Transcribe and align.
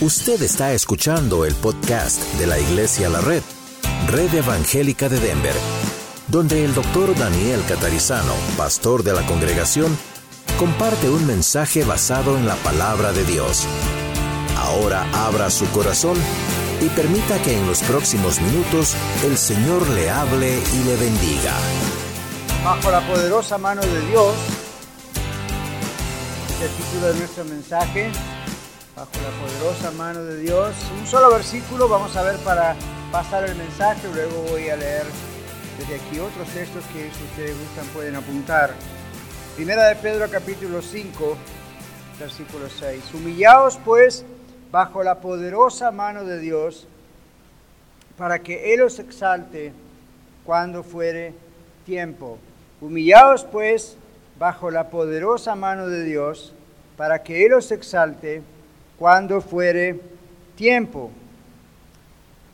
Usted 0.00 0.42
está 0.42 0.72
escuchando 0.72 1.44
el 1.44 1.54
podcast 1.54 2.20
de 2.34 2.48
la 2.48 2.58
Iglesia 2.58 3.08
La 3.08 3.20
Red, 3.20 3.42
Red 4.08 4.34
Evangélica 4.34 5.08
de 5.08 5.20
Denver, 5.20 5.54
donde 6.26 6.64
el 6.64 6.74
doctor 6.74 7.16
Daniel 7.16 7.62
Catarizano, 7.68 8.34
pastor 8.56 9.04
de 9.04 9.12
la 9.12 9.24
congregación, 9.24 9.96
comparte 10.58 11.08
un 11.08 11.24
mensaje 11.28 11.84
basado 11.84 12.36
en 12.36 12.44
la 12.44 12.56
palabra 12.56 13.12
de 13.12 13.24
Dios. 13.24 13.66
Ahora 14.58 15.06
abra 15.12 15.48
su 15.48 15.64
corazón 15.70 16.18
y 16.80 16.88
permita 16.88 17.40
que 17.42 17.56
en 17.56 17.64
los 17.64 17.80
próximos 17.84 18.40
minutos 18.40 18.96
el 19.24 19.38
Señor 19.38 19.88
le 19.90 20.10
hable 20.10 20.58
y 20.58 20.84
le 20.84 20.96
bendiga. 20.96 21.54
Bajo 22.64 22.90
la 22.90 23.00
poderosa 23.06 23.58
mano 23.58 23.80
de 23.80 24.00
Dios, 24.08 24.34
el 26.60 26.70
título 26.70 27.12
de 27.12 27.18
nuestro 27.20 27.44
mensaje, 27.44 28.10
bajo 28.96 29.10
la 29.22 29.30
poderosa 29.40 29.90
mano 29.90 30.22
de 30.22 30.38
Dios. 30.38 30.74
Un 30.98 31.06
solo 31.06 31.30
versículo 31.30 31.88
vamos 31.88 32.16
a 32.16 32.22
ver 32.22 32.36
para 32.38 32.76
pasar 33.10 33.44
el 33.44 33.56
mensaje, 33.56 34.06
luego 34.12 34.42
voy 34.50 34.68
a 34.68 34.76
leer 34.76 35.04
desde 35.78 35.96
aquí 35.96 36.20
otros 36.20 36.48
textos 36.48 36.84
que 36.92 37.10
si 37.10 37.24
ustedes 37.24 37.58
gustan 37.58 37.86
pueden 37.88 38.14
apuntar. 38.14 38.72
Primera 39.56 39.88
de 39.88 39.96
Pedro 39.96 40.30
capítulo 40.30 40.80
5, 40.80 41.36
versículo 42.20 42.68
6. 42.68 43.14
Humillaos 43.14 43.78
pues 43.84 44.24
bajo 44.70 45.02
la 45.02 45.20
poderosa 45.20 45.90
mano 45.90 46.24
de 46.24 46.38
Dios 46.38 46.86
para 48.16 48.40
que 48.40 48.74
Él 48.74 48.82
os 48.82 49.00
exalte 49.00 49.72
cuando 50.44 50.84
fuere 50.84 51.34
tiempo. 51.84 52.38
Humillaos 52.80 53.44
pues 53.44 53.96
bajo 54.38 54.70
la 54.70 54.88
poderosa 54.90 55.56
mano 55.56 55.88
de 55.88 56.04
Dios 56.04 56.52
para 56.96 57.24
que 57.24 57.44
Él 57.44 57.54
os 57.54 57.72
exalte 57.72 58.42
cuando 59.04 59.42
fuere 59.42 60.00
tiempo. 60.56 61.10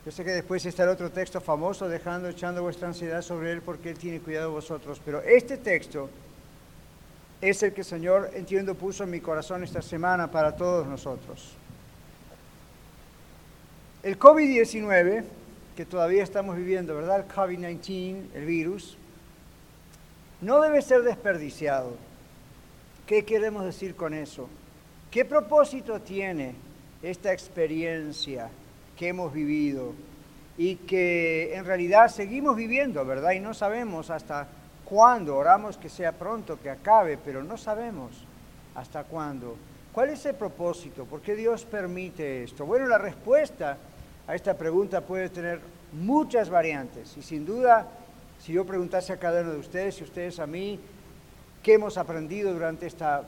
Yo 0.05 0.11
sé 0.11 0.25
que 0.25 0.31
después 0.31 0.65
está 0.65 0.83
el 0.83 0.89
otro 0.89 1.09
texto 1.09 1.39
famoso, 1.39 1.87
dejando, 1.87 2.27
echando 2.27 2.61
vuestra 2.61 2.89
ansiedad 2.89 3.21
sobre 3.21 3.53
Él 3.53 3.61
porque 3.61 3.91
Él 3.91 3.97
tiene 3.97 4.19
cuidado 4.19 4.49
de 4.49 4.55
vosotros. 4.55 5.01
Pero 5.05 5.21
este 5.21 5.55
texto 5.55 6.09
es 7.39 7.63
el 7.63 7.71
que 7.71 7.79
el 7.79 7.87
Señor, 7.87 8.31
entiendo, 8.33 8.75
puso 8.75 9.05
en 9.05 9.11
mi 9.11 9.21
corazón 9.21 9.63
esta 9.63 9.81
semana 9.81 10.29
para 10.29 10.53
todos 10.53 10.85
nosotros. 10.85 11.53
El 14.03 14.19
COVID-19, 14.19 15.23
que 15.77 15.85
todavía 15.85 16.21
estamos 16.21 16.57
viviendo, 16.57 16.93
¿verdad? 16.97 17.21
El 17.21 17.33
COVID-19, 17.33 18.23
el 18.33 18.45
virus, 18.45 18.97
no 20.41 20.59
debe 20.59 20.81
ser 20.81 21.03
desperdiciado. 21.03 21.95
¿Qué 23.07 23.23
queremos 23.23 23.63
decir 23.63 23.95
con 23.95 24.13
eso? 24.13 24.49
¿Qué 25.11 25.25
propósito 25.25 25.99
tiene 25.99 26.55
esta 27.03 27.33
experiencia 27.33 28.49
que 28.95 29.09
hemos 29.09 29.33
vivido 29.33 29.93
y 30.57 30.77
que 30.77 31.53
en 31.53 31.65
realidad 31.65 32.07
seguimos 32.07 32.55
viviendo, 32.55 33.03
verdad? 33.03 33.31
Y 33.31 33.41
no 33.41 33.53
sabemos 33.53 34.09
hasta 34.09 34.47
cuándo, 34.85 35.35
oramos 35.35 35.75
que 35.75 35.89
sea 35.89 36.13
pronto, 36.13 36.57
que 36.61 36.69
acabe, 36.69 37.17
pero 37.17 37.43
no 37.43 37.57
sabemos 37.57 38.23
hasta 38.73 39.03
cuándo. 39.03 39.57
¿Cuál 39.91 40.11
es 40.11 40.25
el 40.25 40.35
propósito? 40.35 41.03
¿Por 41.03 41.19
qué 41.19 41.35
Dios 41.35 41.65
permite 41.65 42.45
esto? 42.45 42.65
Bueno, 42.65 42.87
la 42.87 42.97
respuesta 42.97 43.77
a 44.25 44.33
esta 44.33 44.57
pregunta 44.57 45.01
puede 45.01 45.27
tener 45.27 45.59
muchas 45.91 46.49
variantes 46.49 47.17
y 47.17 47.21
sin 47.21 47.45
duda, 47.45 47.85
si 48.39 48.53
yo 48.53 48.65
preguntase 48.65 49.11
a 49.11 49.17
cada 49.17 49.41
uno 49.41 49.51
de 49.51 49.59
ustedes 49.59 49.99
y 49.99 50.05
ustedes 50.05 50.39
a 50.39 50.47
mí, 50.47 50.79
¿qué 51.61 51.73
hemos 51.73 51.97
aprendido 51.97 52.53
durante 52.53 52.87
esta 52.87 53.25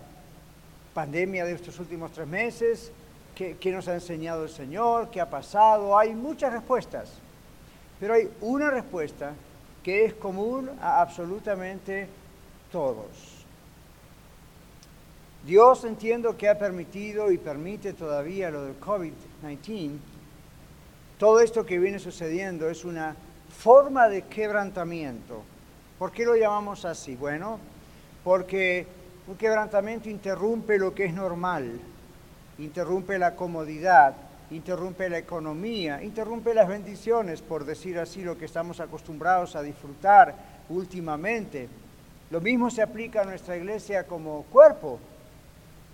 pandemia 0.93 1.45
de 1.45 1.53
estos 1.53 1.79
últimos 1.79 2.11
tres 2.11 2.27
meses, 2.27 2.91
¿qué, 3.35 3.71
nos 3.71 3.87
ha 3.87 3.95
enseñado 3.95 4.43
el 4.43 4.49
Señor, 4.49 5.09
qué 5.09 5.19
ha 5.19 5.29
pasado. 5.29 5.97
Hay 5.97 6.13
muchas 6.13 6.53
respuestas, 6.53 7.13
pero 7.99 8.13
hay 8.13 8.29
una 8.41 8.69
respuesta 8.69 9.33
que 9.83 10.05
es 10.05 10.13
común 10.13 10.69
a 10.81 11.01
absolutamente 11.01 12.07
todos. 12.71 13.07
Dios 15.45 15.83
entiendo 15.83 16.37
que 16.37 16.47
ha 16.47 16.57
permitido 16.57 17.29
y 17.31 17.37
permite 17.37 17.93
todavía 17.93 18.49
lo 18.49 18.63
del 18.63 18.79
COVID-19. 18.79 19.97
Todo 21.17 21.41
esto 21.41 21.65
que 21.65 21.79
viene 21.79 21.99
sucediendo 21.99 22.69
es 22.69 22.85
una 22.85 23.15
forma 23.49 24.07
de 24.07 24.23
quebrantamiento. 24.23 25.43
¿Por 25.99 26.11
qué 26.11 26.25
lo 26.25 26.35
llamamos 26.35 26.85
así? 26.85 27.15
Bueno, 27.15 27.59
porque 28.23 28.87
un 29.27 29.35
quebrantamiento 29.37 30.09
interrumpe 30.09 30.77
lo 30.77 30.93
que 30.93 31.05
es 31.05 31.13
normal, 31.13 31.79
interrumpe 32.57 33.17
la 33.17 33.35
comodidad, 33.35 34.15
interrumpe 34.51 35.09
la 35.09 35.17
economía, 35.17 36.03
interrumpe 36.03 36.53
las 36.53 36.67
bendiciones, 36.67 37.41
por 37.41 37.65
decir 37.65 37.97
así, 37.99 38.21
lo 38.21 38.37
que 38.37 38.45
estamos 38.45 38.79
acostumbrados 38.79 39.55
a 39.55 39.61
disfrutar 39.61 40.35
últimamente. 40.69 41.69
Lo 42.29 42.41
mismo 42.41 42.69
se 42.69 42.81
aplica 42.81 43.21
a 43.21 43.25
nuestra 43.25 43.55
iglesia 43.55 44.05
como 44.05 44.43
cuerpo. 44.43 44.99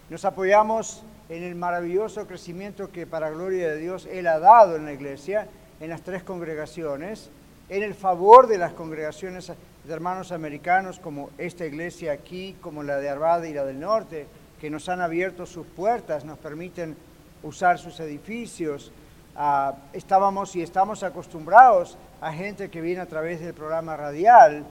Nos 0.09 0.25
apoyamos 0.25 1.03
en 1.29 1.43
el 1.43 1.53
maravilloso 1.53 2.25
crecimiento 2.25 2.91
que 2.91 3.05
para 3.05 3.29
gloria 3.29 3.69
de 3.69 3.77
Dios 3.77 4.07
Él 4.11 4.25
ha 4.25 4.39
dado 4.39 4.75
en 4.75 4.85
la 4.85 4.93
iglesia, 4.93 5.47
en 5.79 5.89
las 5.89 6.01
tres 6.01 6.23
congregaciones, 6.23 7.29
en 7.69 7.83
el 7.83 7.93
favor 7.93 8.47
de 8.47 8.57
las 8.57 8.73
congregaciones 8.73 9.51
de 9.89 9.95
hermanos 9.95 10.31
americanos 10.31 10.99
como 10.99 11.31
esta 11.39 11.65
iglesia 11.65 12.11
aquí, 12.11 12.55
como 12.61 12.83
la 12.83 12.97
de 12.97 13.09
Arvada 13.09 13.47
y 13.47 13.55
la 13.55 13.65
del 13.65 13.79
norte, 13.79 14.27
que 14.61 14.69
nos 14.69 14.87
han 14.87 15.01
abierto 15.01 15.47
sus 15.47 15.65
puertas, 15.65 16.23
nos 16.23 16.37
permiten 16.37 16.95
usar 17.41 17.79
sus 17.79 17.99
edificios. 17.99 18.91
Ah, 19.35 19.73
estábamos 19.91 20.55
y 20.55 20.61
estamos 20.61 21.01
acostumbrados 21.01 21.97
a 22.21 22.31
gente 22.31 22.69
que 22.69 22.81
viene 22.81 23.01
a 23.01 23.07
través 23.07 23.39
del 23.39 23.55
programa 23.55 23.97
radial. 23.97 24.63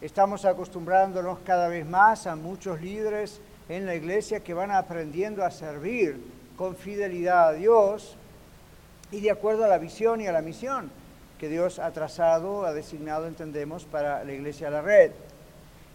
Estamos 0.00 0.44
acostumbrándonos 0.44 1.40
cada 1.40 1.66
vez 1.66 1.84
más 1.84 2.28
a 2.28 2.36
muchos 2.36 2.80
líderes 2.80 3.40
en 3.68 3.86
la 3.86 3.96
iglesia 3.96 4.38
que 4.38 4.54
van 4.54 4.70
aprendiendo 4.70 5.44
a 5.44 5.50
servir 5.50 6.16
con 6.56 6.76
fidelidad 6.76 7.48
a 7.48 7.52
Dios 7.54 8.16
y 9.10 9.20
de 9.20 9.32
acuerdo 9.32 9.64
a 9.64 9.68
la 9.68 9.78
visión 9.78 10.20
y 10.20 10.28
a 10.28 10.32
la 10.32 10.42
misión 10.42 10.92
que 11.40 11.48
Dios 11.48 11.78
ha 11.78 11.90
trazado, 11.90 12.66
ha 12.66 12.74
designado, 12.74 13.26
entendemos, 13.26 13.86
para 13.86 14.22
la 14.24 14.32
Iglesia 14.34 14.66
de 14.66 14.72
la 14.72 14.82
Red. 14.82 15.12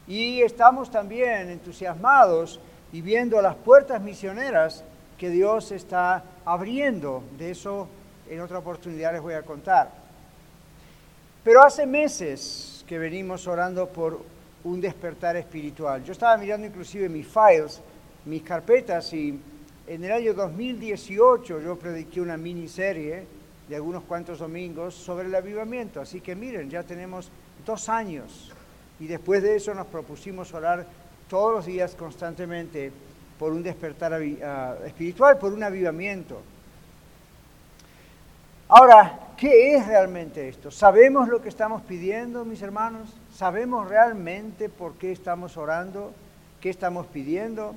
Y 0.08 0.42
estamos 0.42 0.90
también 0.90 1.52
entusiasmados 1.52 2.60
y 2.92 3.02
viendo 3.02 3.40
las 3.44 3.56
puertas 3.56 4.02
misioneras 4.02 4.84
que 5.20 5.30
Dios 5.30 5.72
está 5.72 6.24
abriendo. 6.46 7.22
De 7.38 7.52
eso 7.52 7.88
en 8.28 8.42
otra 8.42 8.58
oportunidad 8.58 9.14
les 9.14 9.22
voy 9.22 9.36
a 9.36 9.44
contar. 9.44 9.92
Pero 11.44 11.64
hace 11.64 11.86
meses 11.86 12.84
que 12.88 12.98
venimos 12.98 13.46
orando 13.46 13.88
por 13.88 14.24
un 14.64 14.82
despertar 14.82 15.36
espiritual. 15.36 16.04
Yo 16.04 16.14
estaba 16.14 16.38
mirando 16.38 16.66
inclusive 16.66 17.08
mis 17.08 17.28
files, 17.28 17.82
mis 18.26 18.42
carpetas 18.42 19.14
y 19.14 19.40
en 19.86 20.04
el 20.04 20.12
año 20.12 20.34
2018 20.34 21.62
yo 21.62 21.78
prediqué 21.78 22.20
una 22.20 22.36
miniserie 22.36 23.35
de 23.68 23.76
algunos 23.76 24.04
cuantos 24.04 24.40
domingos 24.40 24.94
sobre 24.94 25.28
el 25.28 25.36
avivamiento. 25.36 26.02
Así 26.02 26.22
que 26.22 26.36
miren, 26.36 26.70
ya 26.70 26.84
tenemos 26.84 27.30
dos 27.66 27.90
años 27.90 28.52
y 29.00 29.08
después 29.08 29.42
de 29.44 29.56
eso 29.56 29.74
nos 29.74 29.88
propusimos 29.88 30.54
orar 30.54 30.86
todos 31.30 31.54
los 31.54 31.66
días 31.66 31.96
constantemente 31.96 32.92
por 33.40 33.52
un 33.52 33.64
despertar 33.64 34.14
ah, 34.14 34.76
espiritual, 34.86 35.38
por 35.38 35.54
un 35.54 35.64
avivamiento. 35.64 36.42
Ahora, 38.68 39.20
¿qué 39.38 39.76
es 39.76 39.86
realmente 39.86 40.48
esto? 40.48 40.72
¿Sabemos 40.72 41.28
lo 41.28 41.42
que 41.42 41.50
estamos 41.50 41.82
pidiendo, 41.84 42.46
mis 42.46 42.62
hermanos? 42.62 43.10
¿Sabemos 43.36 43.88
realmente 43.88 44.70
por 44.70 44.94
qué 44.94 45.12
estamos 45.12 45.58
orando? 45.58 46.14
¿Qué 46.62 46.70
estamos 46.70 47.06
pidiendo? 47.08 47.76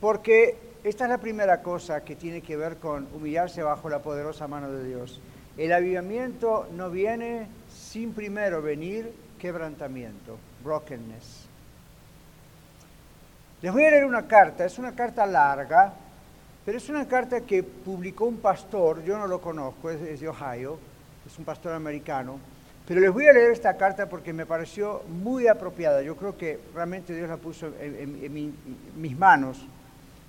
Porque 0.00 0.56
esta 0.82 1.04
es 1.04 1.10
la 1.10 1.18
primera 1.18 1.62
cosa 1.62 2.02
que 2.02 2.16
tiene 2.16 2.40
que 2.40 2.56
ver 2.56 2.76
con 2.76 3.06
humillarse 3.12 3.62
bajo 3.62 3.88
la 3.90 4.00
poderosa 4.00 4.48
mano 4.48 4.70
de 4.70 4.84
Dios. 4.84 5.20
El 5.58 5.72
avivamiento 5.72 6.68
no 6.74 6.90
viene 6.90 7.48
sin 7.68 8.14
primero 8.14 8.62
venir 8.62 9.12
quebrantamiento, 9.38 10.38
brokenness. 10.64 11.46
Les 13.60 13.72
voy 13.72 13.84
a 13.84 13.90
leer 13.90 14.06
una 14.06 14.26
carta, 14.26 14.64
es 14.64 14.78
una 14.78 14.94
carta 14.94 15.26
larga, 15.26 15.92
pero 16.64 16.78
es 16.78 16.88
una 16.88 17.06
carta 17.06 17.42
que 17.42 17.62
publicó 17.62 18.24
un 18.24 18.38
pastor, 18.38 19.02
yo 19.04 19.18
no 19.18 19.26
lo 19.26 19.40
conozco, 19.40 19.90
es, 19.90 20.20
de 20.20 20.28
Ohio, 20.28 20.78
es 21.26 21.38
un 21.38 21.44
pastor 21.44 21.74
americano, 21.74 22.38
pero 22.88 23.02
les 23.02 23.12
voy 23.12 23.26
a 23.26 23.34
leer 23.34 23.50
esta 23.50 23.76
carta 23.76 24.08
porque 24.08 24.32
me 24.32 24.46
pareció 24.46 25.02
muy 25.08 25.46
apropiada. 25.46 26.00
Yo 26.00 26.16
creo 26.16 26.38
que 26.38 26.58
realmente 26.74 27.14
Dios 27.14 27.28
la 27.28 27.36
puso 27.36 27.70
en 27.78 28.54
mis 28.96 29.18
manos 29.18 29.66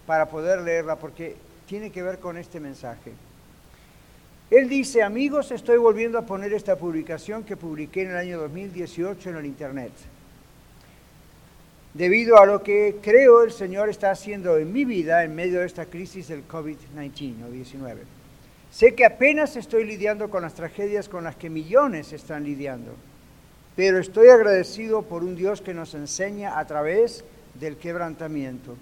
para 0.06 0.28
poder 0.28 0.62
leerla 0.62 0.96
porque 0.96 1.36
tiene 1.68 1.92
que 1.92 2.04
ver 2.04 2.20
con 2.20 2.38
este 2.38 2.60
mensaje. 2.60 3.14
Él 4.50 4.68
dice, 4.68 5.02
amigos, 5.02 5.52
estoy 5.52 5.78
volviendo 5.78 6.18
a 6.18 6.26
poner 6.26 6.52
esta 6.52 6.76
publicación 6.76 7.46
que 7.46 7.56
publiqué 7.56 8.02
en 8.02 8.12
el 8.12 8.18
año 8.18 8.40
2018 8.40 9.30
en 9.30 9.36
el 9.38 9.46
Internet. 9.46 9.94
debido 11.94 12.38
a 12.38 12.46
lo 12.46 12.64
que 12.64 12.98
creo 13.02 13.44
el 13.44 13.52
Señor 13.52 13.90
está 13.90 14.12
haciendo 14.12 14.58
en 14.58 14.72
mi 14.72 14.86
vida 14.86 15.24
en 15.24 15.36
medio 15.36 15.60
de 15.60 15.66
esta 15.66 15.86
crisis 15.86 16.30
del 16.30 16.48
COVID-19 16.48 17.48
o 17.48 17.52
19. 17.52 18.02
Sé 18.72 18.96
que 18.96 19.06
apenas 19.06 19.58
estoy 19.58 19.84
lidiando 19.86 20.30
con 20.30 20.44
las 20.44 20.54
tragedias 20.54 21.10
con 21.10 21.26
las 21.26 21.36
que 21.36 21.50
millones 21.50 22.14
están 22.14 22.44
lidiando, 22.44 22.94
pero 23.76 24.00
estoy 24.00 24.30
agradecido 24.30 25.02
por 25.02 25.24
un 25.24 25.36
Dios 25.36 25.62
que 25.62 25.74
nos 25.74 25.94
enseña 25.94 26.58
a 26.58 26.66
través 26.66 27.26
del 27.60 27.76
quebrantamiento. 27.76 28.78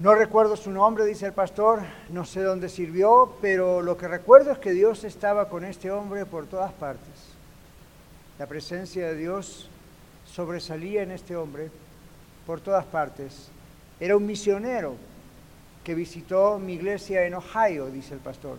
No 0.00 0.14
recuerdo 0.14 0.56
su 0.56 0.70
nombre, 0.70 1.04
dice 1.04 1.26
el 1.26 1.32
pastor, 1.32 1.80
no 2.10 2.24
sé 2.24 2.40
dónde 2.42 2.68
sirvió, 2.68 3.34
pero 3.40 3.82
lo 3.82 3.96
que 3.96 4.06
recuerdo 4.06 4.52
es 4.52 4.58
que 4.58 4.70
Dios 4.70 5.02
estaba 5.02 5.48
con 5.48 5.64
este 5.64 5.90
hombre 5.90 6.24
por 6.24 6.46
todas 6.46 6.72
partes. 6.72 7.34
La 8.38 8.46
presencia 8.46 9.08
de 9.08 9.16
Dios 9.16 9.68
sobresalía 10.24 11.02
en 11.02 11.10
este 11.10 11.34
hombre 11.34 11.72
por 12.46 12.60
todas 12.60 12.84
partes. 12.84 13.48
Era 13.98 14.16
un 14.16 14.24
misionero 14.24 14.94
que 15.82 15.96
visitó 15.96 16.60
mi 16.60 16.74
iglesia 16.74 17.24
en 17.24 17.34
Ohio, 17.34 17.86
dice 17.86 18.14
el 18.14 18.20
pastor. 18.20 18.58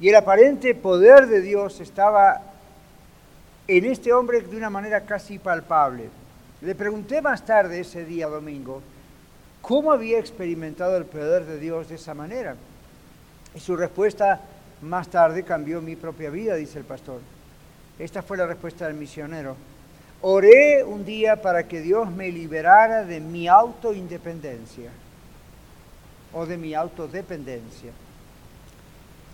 Y 0.00 0.08
el 0.08 0.14
aparente 0.14 0.74
poder 0.74 1.26
de 1.26 1.42
Dios 1.42 1.80
estaba 1.80 2.40
en 3.68 3.84
este 3.84 4.10
hombre 4.14 4.40
de 4.40 4.56
una 4.56 4.70
manera 4.70 5.02
casi 5.02 5.38
palpable. 5.38 6.08
Le 6.62 6.74
pregunté 6.74 7.20
más 7.20 7.44
tarde 7.44 7.80
ese 7.80 8.06
día 8.06 8.26
domingo 8.26 8.80
cómo 9.62 9.92
había 9.92 10.18
experimentado 10.18 10.96
el 10.96 11.04
poder 11.04 11.44
de 11.44 11.58
Dios 11.58 11.88
de 11.88 11.96
esa 11.96 12.14
manera. 12.14 12.56
Y 13.54 13.60
su 13.60 13.76
respuesta 13.76 14.40
más 14.82 15.08
tarde 15.08 15.42
cambió 15.42 15.80
mi 15.80 15.96
propia 15.96 16.30
vida, 16.30 16.54
dice 16.54 16.78
el 16.78 16.84
pastor. 16.84 17.20
Esta 17.98 18.22
fue 18.22 18.36
la 18.36 18.46
respuesta 18.46 18.86
del 18.86 18.94
misionero. 18.94 19.56
Oré 20.22 20.84
un 20.84 21.04
día 21.04 21.40
para 21.40 21.66
que 21.66 21.80
Dios 21.80 22.10
me 22.10 22.30
liberara 22.30 23.04
de 23.04 23.20
mi 23.20 23.48
autoindependencia 23.48 24.90
o 26.32 26.46
de 26.46 26.56
mi 26.56 26.74
autodependencia. 26.74 27.90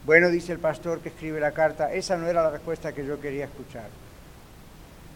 Bueno, 0.05 0.29
dice 0.29 0.53
el 0.53 0.61
pastor 0.61 1.01
que 1.01 1.09
escribe 1.09 1.41
la 1.41 1.51
carta, 1.51 1.93
esa 1.93 2.17
no 2.17 2.29
era 2.29 2.43
la 2.43 2.51
respuesta 2.51 2.93
que 2.93 3.05
yo 3.05 3.21
quería 3.21 3.47
escuchar. 3.47 3.89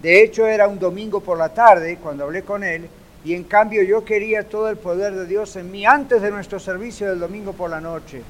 De 0.03 0.23
hecho, 0.23 0.47
era 0.47 0.67
un 0.67 0.79
domingo 0.79 1.21
por 1.21 1.39
la 1.39 1.51
tarde 1.51 1.99
cuando 2.03 2.25
hablé 2.25 2.43
con 2.43 2.65
él 2.65 2.89
y 3.25 3.35
en 3.35 3.45
cambio 3.45 3.83
yo 3.83 4.05
quería 4.05 4.49
todo 4.49 4.69
el 4.71 4.77
poder 4.77 5.15
de 5.15 5.27
Dios 5.27 5.55
en 5.57 5.71
mí 5.71 5.85
antes 5.85 6.23
de 6.23 6.31
nuestro 6.31 6.59
servicio 6.59 7.09
del 7.09 7.21
domingo 7.21 7.53
por 7.53 7.71
la 7.71 7.81
noche, 7.81 8.23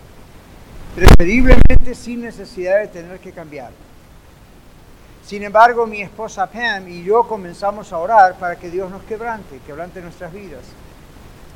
preferiblemente 0.97 1.95
sin 1.95 2.23
necesidad 2.23 2.81
de 2.81 2.89
tener 2.89 3.19
que 3.21 3.33
cambiar. 3.33 3.71
Sin 5.25 5.45
embargo, 5.45 5.87
mi 5.87 6.03
esposa 6.03 6.51
Pam 6.51 6.89
y 6.89 7.05
yo 7.05 7.23
comenzamos 7.23 7.93
a 7.93 7.99
orar 7.99 8.35
para 8.35 8.57
que 8.57 8.69
Dios 8.69 8.91
nos 8.91 9.03
quebrante, 9.05 9.61
quebrante 9.65 10.01
nuestras 10.01 10.33
vidas. 10.33 10.65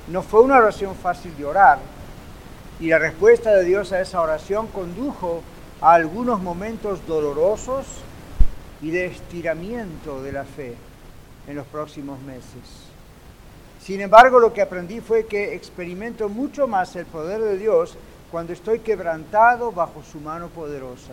No 0.07 0.23
fue 0.23 0.43
una 0.43 0.59
oración 0.59 0.95
fácil 0.95 1.37
de 1.37 1.45
orar 1.45 1.79
y 2.79 2.89
la 2.89 2.99
respuesta 2.99 3.51
de 3.57 3.65
Dios 3.65 3.93
a 3.93 4.01
esa 4.01 4.21
oración 4.21 4.69
condujo 4.69 5.43
a 5.81 5.95
algunos 5.95 6.41
momentos 6.41 7.05
dolorosos 7.07 7.87
y 8.81 8.91
de 8.91 9.07
estiramiento 9.07 10.23
de 10.23 10.33
la 10.33 10.45
fe 10.45 10.77
en 11.49 11.57
los 11.57 11.67
próximos 11.67 12.21
meses. 12.21 12.94
Sin 13.85 14.01
embargo, 14.01 14.41
lo 14.41 14.55
que 14.55 14.63
aprendí 14.63 15.01
fue 15.01 15.27
que 15.27 15.55
experimento 15.55 16.31
mucho 16.31 16.67
más 16.67 16.97
el 16.97 17.05
poder 17.05 17.43
de 17.43 17.59
Dios 17.59 17.99
cuando 18.31 18.55
estoy 18.55 18.79
quebrantado 18.79 19.73
bajo 19.73 20.03
su 20.03 20.21
mano 20.21 20.49
poderosa. 20.49 21.13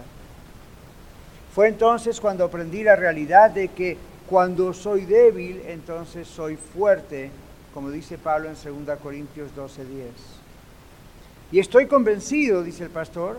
Fue 1.54 1.68
entonces 1.68 2.22
cuando 2.22 2.46
aprendí 2.46 2.82
la 2.82 2.96
realidad 2.96 3.52
de 3.52 3.68
que 3.68 3.98
cuando 4.26 4.74
soy 4.74 5.04
débil, 5.04 5.62
entonces 5.68 6.30
soy 6.30 6.56
fuerte, 6.56 7.30
como 7.74 7.92
dice 7.92 8.18
Pablo 8.18 8.48
en 8.48 8.56
2 8.56 9.00
Corintios 9.04 9.52
12:10. 9.54 10.14
Y 11.52 11.60
estoy 11.60 11.88
convencido, 11.88 12.64
dice 12.64 12.86
el 12.86 12.90
pastor, 12.90 13.38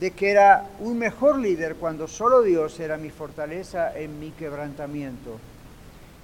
de 0.00 0.10
que 0.10 0.32
era 0.32 0.66
un 0.80 0.98
mejor 0.98 1.38
líder 1.38 1.76
cuando 1.76 2.08
solo 2.08 2.42
Dios 2.42 2.80
era 2.80 2.96
mi 2.96 3.10
fortaleza 3.10 3.96
en 3.96 4.18
mi 4.18 4.32
quebrantamiento. 4.32 5.38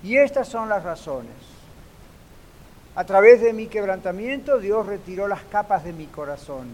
Y 0.03 0.17
estas 0.17 0.49
son 0.49 0.69
las 0.69 0.83
razones. 0.83 1.58
A 2.99 3.05
través 3.05 3.41
de 3.41 3.53
mi 3.53 3.69
quebrantamiento 3.69 4.59
Dios 4.59 4.85
retiró 4.85 5.29
las 5.29 5.45
capas 5.45 5.85
de 5.85 5.93
mi 5.93 6.07
corazón. 6.07 6.67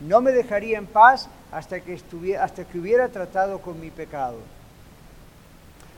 No 0.00 0.22
me 0.22 0.32
dejaría 0.32 0.78
en 0.78 0.86
paz 0.86 1.28
hasta 1.52 1.80
que, 1.80 1.92
estuviera, 1.92 2.42
hasta 2.42 2.64
que 2.64 2.78
hubiera 2.78 3.10
tratado 3.10 3.58
con 3.58 3.78
mi 3.78 3.90
pecado. 3.90 4.38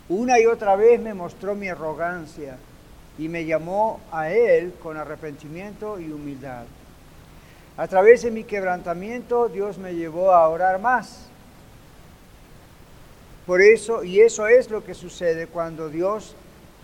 Una 0.09 0.41
y 0.41 0.47
otra 0.47 0.75
vez 0.75 1.01
me 1.01 1.15
mostró 1.15 1.55
mi 1.55 1.69
arrogancia 1.69 2.57
y 3.17 3.29
me 3.29 3.45
llamó 3.45 4.01
a 4.11 4.29
Él 4.29 4.75
con 4.83 4.97
arrepentimiento 4.97 6.01
y 6.01 6.11
humildad. 6.11 6.65
A 7.77 7.87
través 7.87 8.23
de 8.23 8.33
mi 8.33 8.43
quebrantamiento 8.43 9.49
Dios 9.49 9.79
me 9.79 9.95
llevó 9.95 10.33
a 10.33 10.49
orar 10.49 10.81
más. 10.81 11.29
Por 13.47 13.63
eso, 13.63 14.03
y 14.03 14.19
eso 14.19 14.49
es 14.49 14.69
lo 14.69 14.83
que 14.83 14.95
sucede 14.95 15.47
cuando 15.47 15.89
Dios 15.89 16.35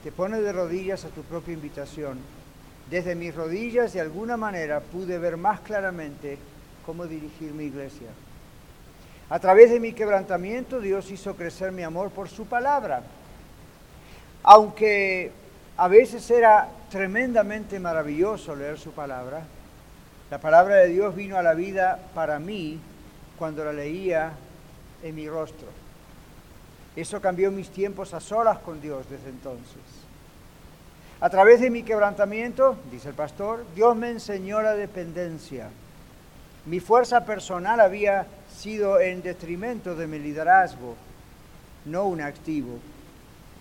te 0.05 0.13
pone 0.13 0.41
de 0.41 0.53
rodillas 0.53 1.05
a 1.05 1.09
tu 1.09 1.23
propia 1.23 1.55
invitación. 1.55 2.34
Desde 2.91 3.15
mis 3.15 3.35
rodillas, 3.35 3.93
de 3.93 4.01
alguna 4.01 4.37
manera, 4.37 4.81
pude 4.81 5.19
ver 5.19 5.37
más 5.37 5.61
claramente 5.61 6.39
cómo 6.85 7.07
dirigir 7.07 7.53
mi 7.53 7.65
iglesia. 7.65 8.09
A 9.31 9.39
través 9.39 9.71
de 9.71 9.81
mi 9.81 9.93
quebrantamiento 9.93 10.81
Dios 10.81 11.11
hizo 11.11 11.35
crecer 11.35 11.73
mi 11.73 11.83
amor 11.83 12.11
por 12.11 12.29
su 12.29 12.47
palabra. 12.47 13.03
Aunque 14.43 15.33
a 15.77 15.89
veces 15.89 16.31
era 16.31 16.69
tremendamente 16.91 17.81
maravilloso 17.81 18.55
leer 18.55 18.79
su 18.79 18.93
palabra, 18.93 19.43
la 20.31 20.39
palabra 20.39 20.77
de 20.77 20.89
Dios 20.89 21.15
vino 21.17 21.39
a 21.39 21.43
la 21.43 21.55
vida 21.55 21.99
para 22.15 22.39
mí 22.39 22.79
cuando 23.39 23.65
la 23.65 23.73
leía 23.73 24.33
en 25.03 25.15
mi 25.15 25.29
rostro. 25.29 25.69
Eso 26.97 27.21
cambió 27.21 27.51
mis 27.51 27.71
tiempos 27.71 28.15
a 28.15 28.21
solas 28.21 28.59
con 28.59 28.81
Dios 28.81 29.09
desde 29.09 29.31
entonces. 29.31 29.94
A 31.21 31.31
través 31.31 31.61
de 31.61 31.71
mi 31.71 31.83
quebrantamiento, 31.83 32.77
dice 32.91 33.09
el 33.09 33.15
pastor, 33.15 33.65
Dios 33.75 33.97
me 33.97 34.11
enseñó 34.11 34.61
la 34.61 34.75
dependencia. 34.75 35.69
Mi 36.67 36.81
fuerza 36.81 37.25
personal 37.25 37.81
había 37.81 38.27
sido 38.55 39.01
en 39.01 39.23
detrimento 39.23 39.95
de 39.95 40.07
mi 40.07 40.19
liderazgo, 40.19 40.97
no 41.85 42.05
un 42.05 42.21
activo 42.21 42.79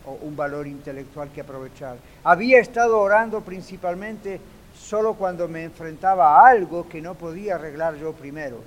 o 0.06 0.18
un 0.22 0.36
valor 0.36 0.68
intelectual 0.68 1.30
que 1.30 1.42
aprovechar. 1.42 1.98
Había 2.24 2.60
estado 2.60 3.00
orando 3.00 3.42
principalmente 3.42 4.40
solo 4.76 5.14
cuando 5.14 5.48
me 5.48 5.64
enfrentaba 5.64 6.38
a 6.38 6.50
algo 6.50 6.88
que 6.90 7.02
no 7.02 7.14
podía 7.16 7.56
arreglar 7.56 7.96
yo 7.96 8.14
primero. 8.14 8.58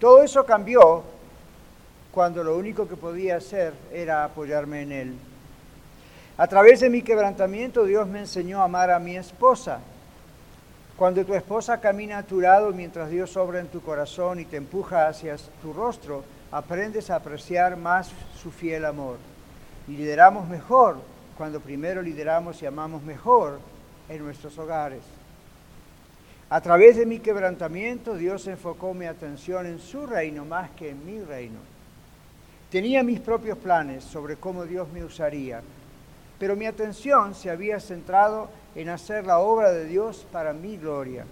Todo 0.00 0.22
eso 0.22 0.44
cambió 0.44 1.04
cuando 2.10 2.42
lo 2.42 2.56
único 2.56 2.88
que 2.88 2.96
podía 2.96 3.36
hacer 3.36 3.72
era 3.92 4.24
apoyarme 4.24 4.82
en 4.82 4.92
Él. 4.92 5.14
A 6.42 6.48
través 6.48 6.80
de 6.80 6.90
mi 6.90 7.02
quebrantamiento 7.02 7.84
Dios 7.84 8.08
me 8.08 8.18
enseñó 8.18 8.62
a 8.62 8.64
amar 8.64 8.90
a 8.90 8.98
mi 8.98 9.16
esposa 9.16 9.78
cuando 10.96 11.24
tu 11.24 11.34
esposa 11.34 11.80
camina 11.80 12.18
a 12.18 12.22
tu 12.24 12.40
lado 12.40 12.72
mientras 12.72 13.10
Dios 13.10 13.36
obra 13.36 13.60
en 13.60 13.68
tu 13.68 13.80
corazón 13.80 14.40
y 14.40 14.44
te 14.44 14.56
empuja 14.56 15.06
hacia 15.06 15.36
tu 15.62 15.72
rostro, 15.72 16.24
aprendes 16.50 17.10
a 17.10 17.14
apreciar 17.14 17.76
más 17.76 18.10
su 18.42 18.50
fiel 18.50 18.86
amor. 18.86 19.18
Y 19.86 19.92
lideramos 19.92 20.48
mejor 20.48 20.96
cuando 21.38 21.60
primero 21.60 22.02
lideramos 22.02 22.60
y 22.60 22.66
amamos 22.66 23.04
mejor 23.04 23.60
en 24.08 24.24
nuestros 24.24 24.58
hogares. 24.58 25.04
A 26.50 26.60
través 26.60 26.96
de 26.96 27.06
mi 27.06 27.20
quebrantamiento, 27.20 28.16
Dios 28.16 28.48
enfocó 28.48 28.94
mi 28.94 29.06
atención 29.06 29.64
en 29.66 29.78
su 29.78 30.06
reino 30.06 30.44
más 30.44 30.70
que 30.70 30.90
en 30.90 31.06
mi 31.06 31.20
reino. 31.20 31.60
Tenía 32.68 33.04
mis 33.04 33.20
propios 33.20 33.58
planes 33.58 34.02
sobre 34.02 34.34
cómo 34.34 34.64
Dios 34.64 34.88
me 34.92 35.04
usaría, 35.04 35.62
pero 36.42 36.56
mi 36.56 36.66
atención 36.66 37.36
se 37.36 37.50
había 37.50 37.78
centrado 37.78 38.48
en 38.74 38.88
hacer 38.88 39.24
la 39.24 39.38
obra 39.38 39.70
de 39.70 39.84
Dios 39.84 40.26
para 40.32 40.52
mi 40.52 40.76
gloria. 40.76 41.24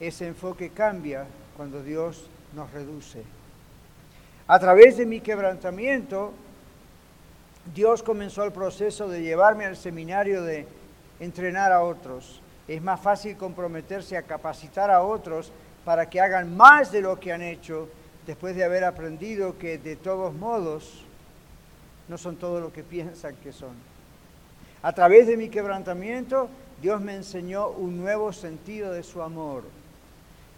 Ese 0.00 0.26
enfoque 0.26 0.70
cambia 0.70 1.24
cuando 1.56 1.84
Dios 1.84 2.26
nos 2.52 2.68
reduce. 2.72 3.22
A 4.48 4.58
través 4.58 4.96
de 4.96 5.06
mi 5.06 5.20
quebrantamiento, 5.20 6.32
Dios 7.76 8.02
comenzó 8.02 8.42
el 8.42 8.50
proceso 8.50 9.06
de 9.06 9.22
llevarme 9.22 9.66
al 9.66 9.76
seminario 9.76 10.42
de 10.42 10.66
entrenar 11.20 11.70
a 11.70 11.84
otros. 11.84 12.40
Es 12.66 12.82
más 12.82 13.00
fácil 13.00 13.36
comprometerse 13.36 14.16
a 14.16 14.22
capacitar 14.22 14.90
a 14.90 15.04
otros 15.04 15.52
para 15.84 16.10
que 16.10 16.20
hagan 16.20 16.56
más 16.56 16.90
de 16.90 17.02
lo 17.02 17.20
que 17.20 17.32
han 17.32 17.42
hecho 17.42 17.88
después 18.26 18.56
de 18.56 18.64
haber 18.64 18.82
aprendido 18.82 19.56
que 19.58 19.78
de 19.78 19.94
todos 19.94 20.34
modos 20.34 21.05
no 22.08 22.18
son 22.18 22.36
todo 22.36 22.60
lo 22.60 22.72
que 22.72 22.82
piensan 22.82 23.36
que 23.36 23.52
son. 23.52 23.74
A 24.82 24.92
través 24.92 25.26
de 25.26 25.36
mi 25.36 25.48
quebrantamiento, 25.48 26.48
Dios 26.80 27.00
me 27.00 27.14
enseñó 27.14 27.68
un 27.68 27.98
nuevo 27.98 28.32
sentido 28.32 28.92
de 28.92 29.02
su 29.02 29.22
amor. 29.22 29.64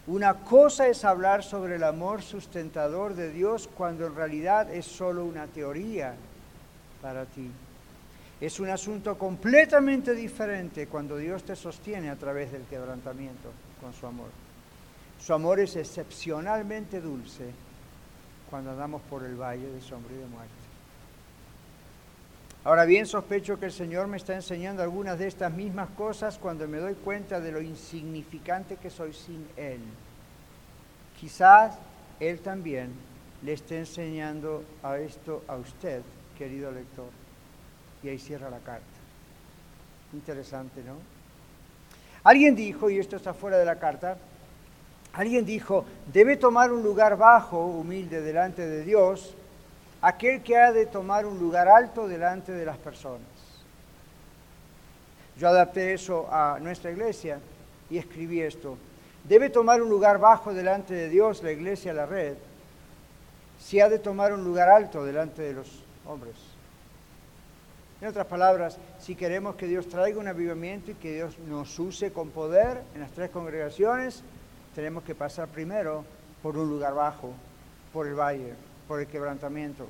Una 0.07 0.33
cosa 0.35 0.87
es 0.87 1.05
hablar 1.05 1.43
sobre 1.43 1.75
el 1.75 1.83
amor 1.83 2.21
sustentador 2.21 3.15
de 3.15 3.31
Dios 3.31 3.69
cuando 3.75 4.07
en 4.07 4.15
realidad 4.15 4.71
es 4.73 4.85
solo 4.85 5.23
una 5.25 5.47
teoría 5.47 6.15
para 7.01 7.25
ti. 7.25 7.49
Es 8.41 8.59
un 8.59 8.69
asunto 8.69 9.17
completamente 9.17 10.13
diferente 10.13 10.87
cuando 10.87 11.17
Dios 11.17 11.43
te 11.43 11.55
sostiene 11.55 12.09
a 12.09 12.15
través 12.15 12.51
del 12.51 12.63
quebrantamiento 12.63 13.51
con 13.81 13.93
su 13.93 14.07
amor. 14.07 14.29
Su 15.21 15.33
amor 15.33 15.59
es 15.59 15.75
excepcionalmente 15.75 17.01
dulce 17.01 17.51
cuando 18.49 18.71
andamos 18.71 19.01
por 19.03 19.23
el 19.23 19.35
valle 19.35 19.69
de 19.71 19.81
sombra 19.81 20.13
y 20.15 20.17
de 20.17 20.25
muerte. 20.25 20.58
Ahora 22.65 22.83
bien, 22.83 23.05
sospecho 23.05 23.57
que 23.57 23.67
el 23.67 23.71
Señor 23.71 24.07
me 24.07 24.17
está 24.17 24.35
enseñando 24.35 24.83
algunas 24.83 25.17
de 25.17 25.27
estas 25.27 25.53
mismas 25.53 25.89
cosas 25.91 26.37
cuando 26.37 26.67
me 26.67 26.77
doy 26.77 26.93
cuenta 26.93 27.39
de 27.39 27.53
lo 27.53 27.61
insignificante 27.61 28.75
que 28.75 28.89
soy 28.89 29.13
sin 29.13 29.47
Él. 29.55 29.79
Quizás 31.19 31.77
Él 32.19 32.41
también 32.41 32.91
le 33.43 33.53
esté 33.53 33.79
enseñando 33.79 34.65
a 34.83 34.97
esto 34.97 35.43
a 35.47 35.55
usted, 35.55 36.01
querido 36.37 36.69
lector. 36.71 37.09
Y 38.03 38.09
ahí 38.09 38.19
cierra 38.19 38.49
la 38.49 38.59
carta. 38.59 38.85
Interesante, 40.11 40.83
¿no? 40.83 40.95
Alguien 42.23 42.57
dijo, 42.57 42.89
y 42.89 42.99
esto 42.99 43.15
está 43.15 43.33
fuera 43.33 43.57
de 43.57 43.65
la 43.65 43.79
carta, 43.79 44.17
alguien 45.13 45.45
dijo, 45.45 45.85
debe 46.11 46.35
tomar 46.35 46.73
un 46.73 46.83
lugar 46.83 47.17
bajo, 47.17 47.65
humilde, 47.65 48.21
delante 48.21 48.67
de 48.67 48.83
Dios, 48.83 49.33
aquel 50.01 50.41
que 50.41 50.57
ha 50.57 50.71
de 50.71 50.85
tomar 50.85 51.25
un 51.25 51.39
lugar 51.39 51.67
alto 51.67 52.07
delante 52.07 52.51
de 52.51 52.65
las 52.65 52.77
personas. 52.77 53.27
Yo 55.37 55.47
adapté 55.47 55.93
eso 55.93 56.27
a 56.31 56.59
nuestra 56.59 56.91
iglesia 56.91 57.39
y 57.89 57.97
escribí 57.97 58.41
esto. 58.41 58.77
Debe 59.23 59.49
tomar 59.49 59.81
un 59.81 59.89
lugar 59.89 60.19
bajo 60.19 60.53
delante 60.53 60.93
de 60.93 61.09
Dios, 61.09 61.43
la 61.43 61.51
iglesia, 61.51 61.93
la 61.93 62.05
red, 62.05 62.35
si 63.59 63.79
ha 63.79 63.89
de 63.89 63.99
tomar 63.99 64.33
un 64.33 64.43
lugar 64.43 64.69
alto 64.69 65.03
delante 65.03 65.41
de 65.41 65.53
los 65.53 65.83
hombres. 66.05 66.35
En 68.01 68.07
otras 68.07 68.27
palabras, 68.27 68.77
si 68.99 69.15
queremos 69.15 69.55
que 69.55 69.67
Dios 69.67 69.89
traiga 69.89 70.19
un 70.19 70.27
avivamiento 70.27 70.91
y 70.91 70.95
que 70.95 71.15
Dios 71.15 71.37
nos 71.39 71.77
use 71.79 72.13
con 72.13 72.29
poder 72.29 72.81
en 72.95 73.01
las 73.01 73.11
tres 73.11 73.29
congregaciones, 73.29 74.23
tenemos 74.73 75.03
que 75.03 75.15
pasar 75.15 75.49
primero 75.49 76.05
por 76.41 76.57
un 76.57 76.69
lugar 76.69 76.93
bajo, 76.93 77.33
por 77.91 78.07
el 78.07 78.15
valle, 78.15 78.53
por 78.89 78.99
el 78.99 79.05
quebrantamiento. 79.05 79.87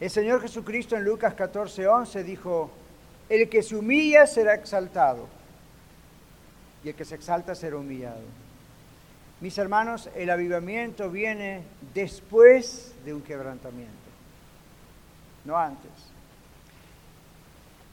El 0.00 0.10
Señor 0.10 0.42
Jesucristo 0.42 0.96
en 0.96 1.04
Lucas 1.04 1.34
14, 1.34 1.86
11 1.86 2.24
dijo, 2.24 2.68
el 3.28 3.48
que 3.48 3.62
se 3.62 3.76
humilla 3.76 4.26
será 4.26 4.54
exaltado 4.54 5.28
y 6.82 6.88
el 6.88 6.96
que 6.96 7.04
se 7.04 7.14
exalta 7.14 7.54
será 7.54 7.76
humillado. 7.76 8.24
Mis 9.40 9.56
hermanos, 9.56 10.10
el 10.16 10.30
avivamiento 10.30 11.10
viene 11.10 11.62
después 11.94 12.92
de 13.04 13.14
un 13.14 13.22
quebrantamiento, 13.22 13.94
no 15.44 15.56
antes. 15.56 15.92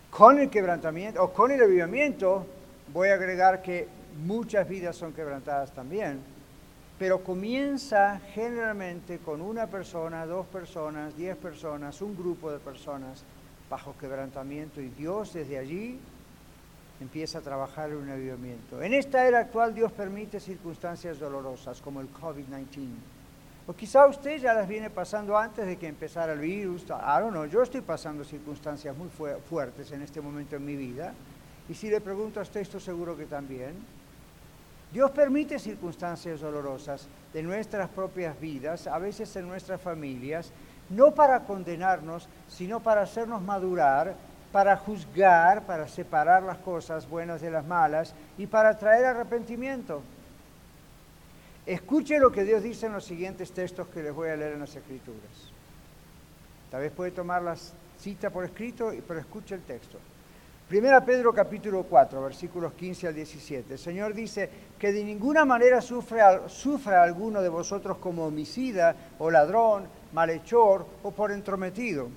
Con 0.09 0.39
el 0.39 0.49
quebrantamiento 0.49 1.23
o 1.23 1.31
con 1.31 1.51
el 1.51 1.61
avivamiento 1.61 2.47
voy 2.91 3.09
a 3.09 3.13
agregar 3.13 3.61
que 3.61 3.87
muchas 4.25 4.67
vidas 4.67 4.95
son 4.95 5.13
quebrantadas 5.13 5.71
también, 5.71 6.19
pero 6.99 7.23
comienza 7.23 8.19
generalmente 8.33 9.19
con 9.19 9.41
una 9.41 9.67
persona, 9.67 10.25
dos 10.25 10.47
personas, 10.47 11.15
diez 11.15 11.35
personas, 11.37 12.01
un 12.01 12.15
grupo 12.17 12.51
de 12.51 12.59
personas 12.59 13.23
bajo 13.69 13.95
quebrantamiento 13.97 14.81
y 14.81 14.89
Dios 14.89 15.33
desde 15.33 15.57
allí 15.57 15.99
empieza 16.99 17.39
a 17.39 17.41
trabajar 17.41 17.91
en 17.91 17.97
un 17.97 18.09
avivamiento. 18.09 18.81
En 18.81 18.93
esta 18.93 19.27
era 19.27 19.39
actual 19.39 19.75
Dios 19.75 19.91
permite 19.91 20.39
circunstancias 20.39 21.19
dolorosas 21.19 21.81
como 21.81 22.01
el 22.01 22.11
COVID-19. 22.11 22.87
O 23.67 23.73
quizá 23.73 24.07
usted 24.07 24.39
ya 24.39 24.53
las 24.53 24.67
viene 24.67 24.89
pasando 24.89 25.37
antes 25.37 25.65
de 25.65 25.75
que 25.75 25.87
empezara 25.87 26.33
el 26.33 26.39
virus. 26.39 26.83
I 26.83 27.19
don't 27.19 27.31
know, 27.31 27.45
yo 27.45 27.61
estoy 27.61 27.81
pasando 27.81 28.23
circunstancias 28.23 28.95
muy 28.95 29.09
fuertes 29.09 29.91
en 29.91 30.01
este 30.01 30.21
momento 30.21 30.55
en 30.55 30.65
mi 30.65 30.75
vida. 30.75 31.13
Y 31.67 31.73
si 31.73 31.89
le 31.89 31.99
pregunto 31.99 32.39
a 32.39 32.43
usted, 32.43 32.61
estoy 32.61 32.79
seguro 32.79 33.17
que 33.17 33.25
también. 33.25 33.75
Dios 34.91 35.11
permite 35.11 35.59
circunstancias 35.59 36.39
dolorosas 36.39 37.07
de 37.33 37.43
nuestras 37.43 37.89
propias 37.89 38.39
vidas, 38.39 38.87
a 38.87 38.97
veces 38.99 39.35
en 39.35 39.47
nuestras 39.47 39.81
familias, 39.81 40.51
no 40.89 41.13
para 41.13 41.41
condenarnos, 41.41 42.29
sino 42.47 42.81
para 42.81 43.01
hacernos 43.01 43.41
madurar 43.41 44.15
para 44.51 44.77
juzgar, 44.77 45.65
para 45.65 45.87
separar 45.87 46.43
las 46.43 46.57
cosas 46.59 47.07
buenas 47.07 47.41
de 47.41 47.51
las 47.51 47.65
malas 47.65 48.13
y 48.37 48.47
para 48.47 48.77
traer 48.77 49.05
arrepentimiento. 49.05 50.01
Escuche 51.65 52.17
lo 52.19 52.31
que 52.31 52.43
Dios 52.43 52.63
dice 52.63 52.85
en 52.85 52.93
los 52.93 53.03
siguientes 53.03 53.51
textos 53.51 53.87
que 53.89 54.01
les 54.01 54.13
voy 54.13 54.29
a 54.29 54.35
leer 54.35 54.53
en 54.53 54.61
las 54.61 54.75
Escrituras. 54.75 55.51
Tal 56.71 56.81
vez 56.81 56.91
puede 56.91 57.11
tomar 57.11 57.41
la 57.41 57.55
cita 57.99 58.29
por 58.29 58.45
escrito, 58.45 58.91
pero 59.07 59.19
escuche 59.19 59.55
el 59.55 59.61
texto. 59.61 59.97
Primera 60.67 61.03
Pedro 61.05 61.33
capítulo 61.33 61.83
4, 61.83 62.21
versículos 62.21 62.73
15 62.73 63.07
al 63.07 63.15
17. 63.15 63.73
El 63.73 63.79
Señor 63.79 64.13
dice 64.13 64.49
que 64.77 64.91
de 64.91 65.03
ninguna 65.03 65.45
manera 65.45 65.81
sufra, 65.81 66.49
sufra 66.49 67.03
alguno 67.03 67.41
de 67.41 67.49
vosotros 67.49 67.97
como 67.97 68.25
homicida 68.25 68.95
o 69.17 69.31
ladrón, 69.31 69.85
malhechor 70.11 70.85
o 71.03 71.11
por 71.11 71.31
entrometido 71.31 72.09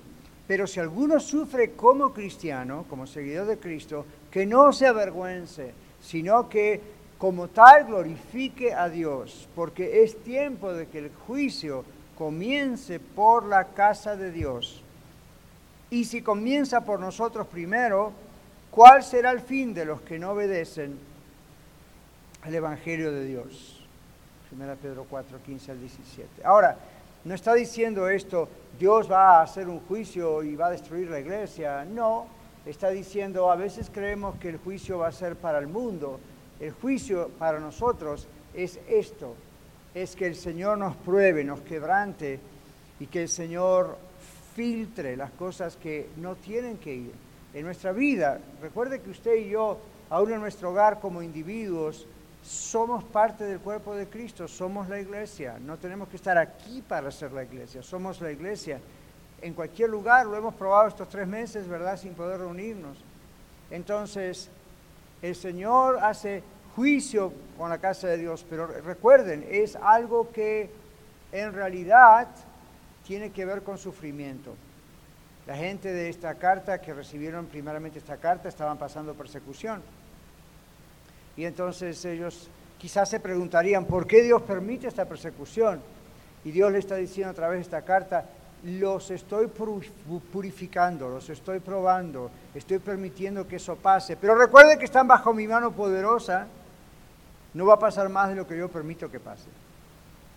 pero 0.51 0.67
si 0.67 0.81
alguno 0.81 1.21
sufre 1.21 1.77
como 1.77 2.13
cristiano, 2.13 2.85
como 2.91 3.07
seguidor 3.07 3.47
de 3.47 3.61
Cristo, 3.61 4.05
que 4.33 4.45
no 4.47 4.73
se 4.73 4.89
avergüence, 4.89 5.73
sino 6.03 6.49
que 6.49 6.81
como 7.19 7.47
tal 7.47 7.85
glorifique 7.85 8.75
a 8.75 8.89
Dios, 8.89 9.49
porque 9.55 10.03
es 10.03 10.21
tiempo 10.25 10.73
de 10.73 10.89
que 10.89 10.99
el 10.99 11.13
juicio 11.25 11.85
comience 12.19 12.99
por 12.99 13.47
la 13.47 13.67
casa 13.67 14.17
de 14.17 14.33
Dios. 14.33 14.83
Y 15.89 16.07
si 16.07 16.21
comienza 16.21 16.81
por 16.81 16.99
nosotros 16.99 17.47
primero, 17.47 18.11
¿cuál 18.71 19.03
será 19.03 19.31
el 19.31 19.41
fin 19.41 19.75
de 19.75 19.85
los 19.85 20.01
que 20.03 20.19
no 20.19 20.31
obedecen 20.31 20.99
al 22.43 22.55
Evangelio 22.55 23.13
de 23.13 23.25
Dios? 23.25 23.85
1 24.53 24.77
Pedro 24.77 25.07
4, 25.09 25.39
15 25.45 25.73
al 25.73 25.81
17. 25.81 26.29
Ahora, 26.45 26.77
no 27.25 27.35
está 27.35 27.55
diciendo 27.55 28.09
esto, 28.09 28.49
Dios 28.79 29.11
va 29.11 29.39
a 29.39 29.43
hacer 29.43 29.69
un 29.69 29.81
juicio 29.81 30.43
y 30.43 30.57
va 30.57 30.69
a 30.69 30.71
destruir 30.71 31.11
la 31.11 31.21
iglesia. 31.21 31.85
No, 31.85 32.27
está 32.65 32.91
diciendo, 32.91 33.51
a 33.51 33.57
veces 33.57 33.91
creemos 33.93 34.37
que 34.39 34.49
el 34.49 34.57
juicio 34.59 34.99
va 34.99 35.09
a 35.09 35.13
ser 35.13 35.37
para 35.37 35.59
el 35.59 35.67
mundo. 35.67 36.19
El 36.59 36.73
juicio 36.73 37.29
para 37.39 37.61
nosotros 37.61 38.27
es 38.55 38.81
esto, 38.89 39.35
es 39.95 40.17
que 40.17 40.27
el 40.27 40.35
Señor 40.35 40.79
nos 40.79 40.97
pruebe, 40.97 41.45
nos 41.45 41.61
quebrante 41.61 42.41
y 42.99 43.07
que 43.07 43.23
el 43.23 43.29
Señor 43.29 43.97
filtre 44.55 45.17
las 45.17 45.31
cosas 45.31 45.77
que 45.77 46.09
no 46.17 46.35
tienen 46.37 46.79
que 46.79 46.95
ir 46.95 47.30
en 47.55 47.65
nuestra 47.65 47.93
vida. 47.93 48.41
Recuerde 48.61 49.01
que 49.01 49.11
usted 49.11 49.37
y 49.37 49.51
yo, 49.51 49.79
aún 50.09 50.33
en 50.33 50.41
nuestro 50.41 50.71
hogar 50.71 51.01
como 51.01 51.23
individuos, 51.23 52.07
somos 52.43 53.05
parte 53.05 53.45
del 53.45 53.61
cuerpo 53.61 53.95
de 53.95 54.07
Cristo, 54.07 54.49
somos 54.49 54.89
la 54.89 55.01
iglesia, 55.01 55.59
no 55.61 55.77
tenemos 55.77 56.09
que 56.09 56.17
estar 56.17 56.39
aquí 56.39 56.83
para 56.83 57.11
ser 57.11 57.33
la 57.33 57.45
iglesia, 57.45 57.83
somos 57.83 58.21
la 58.21 58.31
iglesia. 58.31 58.81
En 59.43 59.55
cualquier 59.55 59.91
lugar, 59.91 60.27
lo 60.27 60.37
hemos 60.37 60.55
probado 60.55 60.89
estos 60.89 61.09
tres 61.09 61.27
meses, 61.27 61.67
¿verdad? 61.69 61.99
Sin 61.99 62.15
poder 62.15 62.41
reunirnos. 62.41 62.99
Entonces, 63.71 64.51
el 65.23 65.35
Señor 65.35 65.99
hace 66.03 66.43
juicio 66.75 67.33
con 67.59 67.71
la 67.71 67.79
casa 67.79 68.09
de 68.09 68.19
Dios, 68.19 68.45
pero 68.49 68.67
recuerden, 68.67 69.47
es 69.49 69.77
algo 69.77 70.31
que 70.31 70.71
en 71.33 71.53
realidad 71.53 72.29
tiene 73.07 73.31
que 73.31 73.45
ver 73.45 73.63
con 73.63 73.79
sufrimiento. 73.79 74.55
La 75.51 75.57
gente 75.57 75.93
de 75.93 76.09
esta 76.09 76.37
carta 76.37 76.81
que 76.81 76.95
recibieron 76.95 77.47
primeramente 77.47 77.99
esta 77.99 78.19
carta 78.19 78.49
estaban 78.49 78.79
pasando 78.79 79.15
persecución. 79.15 79.83
Y 81.37 81.45
entonces 81.45 82.05
ellos 82.05 82.49
quizás 82.79 83.11
se 83.11 83.19
preguntarían, 83.19 83.85
¿por 83.85 84.07
qué 84.07 84.23
Dios 84.23 84.43
permite 84.43 84.87
esta 84.87 85.07
persecución? 85.07 85.81
Y 86.45 86.53
Dios 86.53 86.71
le 86.71 86.79
está 86.79 86.95
diciendo 86.95 87.33
a 87.33 87.35
través 87.35 87.57
de 87.57 87.63
esta 87.63 87.83
carta, 87.83 88.27
los 88.63 89.11
estoy 89.11 89.49
purificando, 89.49 91.09
los 91.09 91.29
estoy 91.29 91.59
probando, 91.59 92.31
estoy 92.55 92.79
permitiendo 92.79 93.49
que 93.49 93.57
eso 93.57 93.75
pase. 93.75 94.17
Pero 94.17 94.37
recuerden 94.37 94.79
que 94.79 94.85
están 94.85 95.09
bajo 95.09 95.35
mi 95.35 95.49
mano 95.49 95.73
poderosa, 95.73 96.47
no 97.55 97.67
va 97.67 97.75
a 97.75 97.79
pasar 97.81 98.09
más 98.09 98.29
de 98.29 98.37
lo 98.37 98.47
que 98.47 98.57
yo 98.57 98.69
permito 98.69 99.11
que 99.11 99.19
pase. 99.19 99.49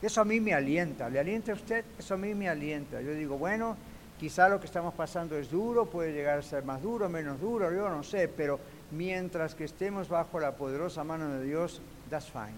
Eso 0.01 0.22
a 0.22 0.25
mí 0.25 0.39
me 0.39 0.55
alienta, 0.55 1.08
¿le 1.08 1.20
alienta 1.20 1.51
a 1.51 1.55
usted? 1.55 1.86
Eso 2.00 2.15
a 2.15 2.17
mí 2.17 2.34
me 2.34 2.50
alienta. 2.50 3.00
Yo 3.00 3.12
digo, 3.12 3.38
bueno, 3.38 3.77
quizá 4.24 4.48
lo 4.48 4.58
que 4.58 4.68
estamos 4.68 4.94
pasando 4.94 5.38
es 5.38 5.51
duro, 5.51 5.86
puede 5.86 6.13
llegar 6.13 6.39
a 6.39 6.42
ser 6.42 6.63
más 6.63 6.82
duro, 6.82 7.10
menos 7.10 7.42
duro, 7.42 7.70
yo 7.74 7.89
no 7.89 8.03
sé, 8.03 8.30
pero 8.30 8.58
mientras 8.92 9.53
que 9.53 9.65
estemos 9.65 10.08
bajo 10.08 10.39
la 10.39 10.53
poderosa 10.53 11.03
mano 11.03 11.27
de 11.27 11.44
Dios, 11.44 11.82
that's 12.10 12.32
fine. 12.32 12.56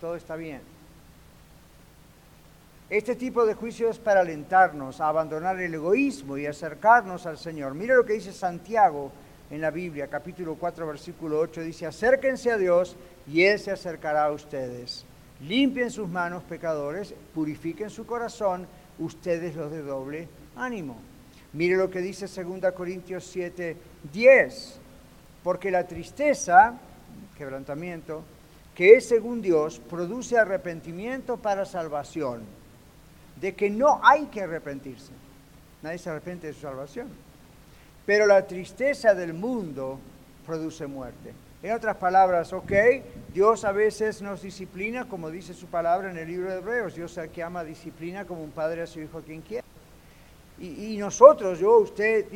Todo 0.00 0.16
está 0.16 0.34
bien. 0.34 0.60
Este 2.90 3.14
tipo 3.14 3.46
de 3.46 3.54
juicio 3.54 3.88
es 3.88 4.00
para 4.00 4.22
alentarnos 4.22 5.00
a 5.00 5.06
abandonar 5.06 5.60
el 5.60 5.74
egoísmo 5.74 6.36
y 6.36 6.46
acercarnos 6.46 7.26
al 7.26 7.38
Señor. 7.38 7.74
Mira 7.74 7.94
lo 7.94 8.04
que 8.04 8.14
dice 8.14 8.32
Santiago 8.32 9.12
en 9.52 9.60
la 9.60 9.70
Biblia, 9.70 10.08
capítulo 10.08 10.56
4, 10.56 10.84
versículo 10.84 11.38
8. 11.38 11.60
Dice, 11.60 11.86
acérquense 11.86 12.50
a 12.50 12.58
Dios 12.58 12.96
y 13.28 13.44
Él 13.44 13.60
se 13.60 13.70
acercará 13.70 14.24
a 14.24 14.32
ustedes. 14.32 15.04
Limpien 15.42 15.92
sus 15.92 16.08
manos, 16.08 16.42
pecadores, 16.42 17.14
purifiquen 17.32 17.88
su 17.88 18.04
corazón, 18.04 18.66
ustedes 18.98 19.54
los 19.54 19.70
de 19.70 19.82
doble 19.82 20.28
ánimo. 20.56 20.96
Mire 21.52 21.76
lo 21.76 21.88
que 21.90 22.00
dice 22.00 22.26
2 22.26 22.72
Corintios 22.72 23.24
7, 23.24 23.76
10. 24.12 24.80
Porque 25.42 25.70
la 25.70 25.86
tristeza, 25.86 26.74
quebrantamiento, 27.36 28.24
que 28.74 28.94
es 28.94 29.06
según 29.06 29.40
Dios, 29.40 29.78
produce 29.78 30.38
arrepentimiento 30.38 31.36
para 31.36 31.64
salvación. 31.64 32.42
De 33.40 33.54
que 33.54 33.70
no 33.70 34.00
hay 34.02 34.26
que 34.26 34.42
arrepentirse. 34.42 35.12
Nadie 35.82 35.98
se 35.98 36.10
arrepiente 36.10 36.48
de 36.48 36.54
su 36.54 36.60
salvación. 36.60 37.08
Pero 38.06 38.26
la 38.26 38.46
tristeza 38.46 39.14
del 39.14 39.34
mundo 39.34 39.98
produce 40.46 40.86
muerte. 40.86 41.32
En 41.62 41.72
otras 41.72 41.96
palabras, 41.96 42.52
ok, 42.52 42.72
Dios 43.32 43.64
a 43.64 43.72
veces 43.72 44.20
nos 44.20 44.42
disciplina, 44.42 45.08
como 45.08 45.30
dice 45.30 45.54
su 45.54 45.66
palabra 45.66 46.10
en 46.10 46.18
el 46.18 46.28
libro 46.28 46.50
de 46.50 46.58
Hebreos. 46.58 46.94
Dios 46.94 47.16
el 47.16 47.30
que 47.30 47.42
ama 47.42 47.64
disciplina 47.64 48.26
como 48.26 48.42
un 48.42 48.50
padre 48.50 48.82
a 48.82 48.86
su 48.86 49.00
hijo 49.00 49.22
quien 49.22 49.40
quiere. 49.40 49.64
Y, 50.58 50.96
nosotros, 50.98 51.58
yo, 51.58 51.78
usted, 51.78 52.26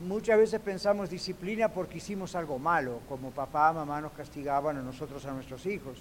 muchas 0.00 0.38
veces 0.38 0.60
pensamos 0.60 1.10
disciplina 1.10 1.68
porque 1.68 1.98
hicimos 1.98 2.34
algo 2.34 2.58
malo, 2.58 3.00
como 3.08 3.30
papá, 3.30 3.72
mamá 3.72 4.00
nos 4.00 4.12
castigaban 4.12 4.78
a 4.78 4.82
nosotros, 4.82 5.24
a 5.26 5.32
nuestros 5.32 5.66
hijos. 5.66 5.98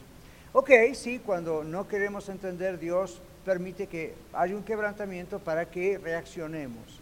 Ok, 0.54 0.72
sí, 0.94 1.20
cuando 1.20 1.64
no 1.64 1.88
queremos 1.88 2.30
entender, 2.30 2.80
Dios 2.80 3.22
permite 3.46 3.88
que 3.88 4.16
haya 4.34 4.56
un 4.56 4.64
quebrantamiento 4.64 5.40
para 5.40 5.70
que 5.70 5.98
reaccionemos. 5.98 7.00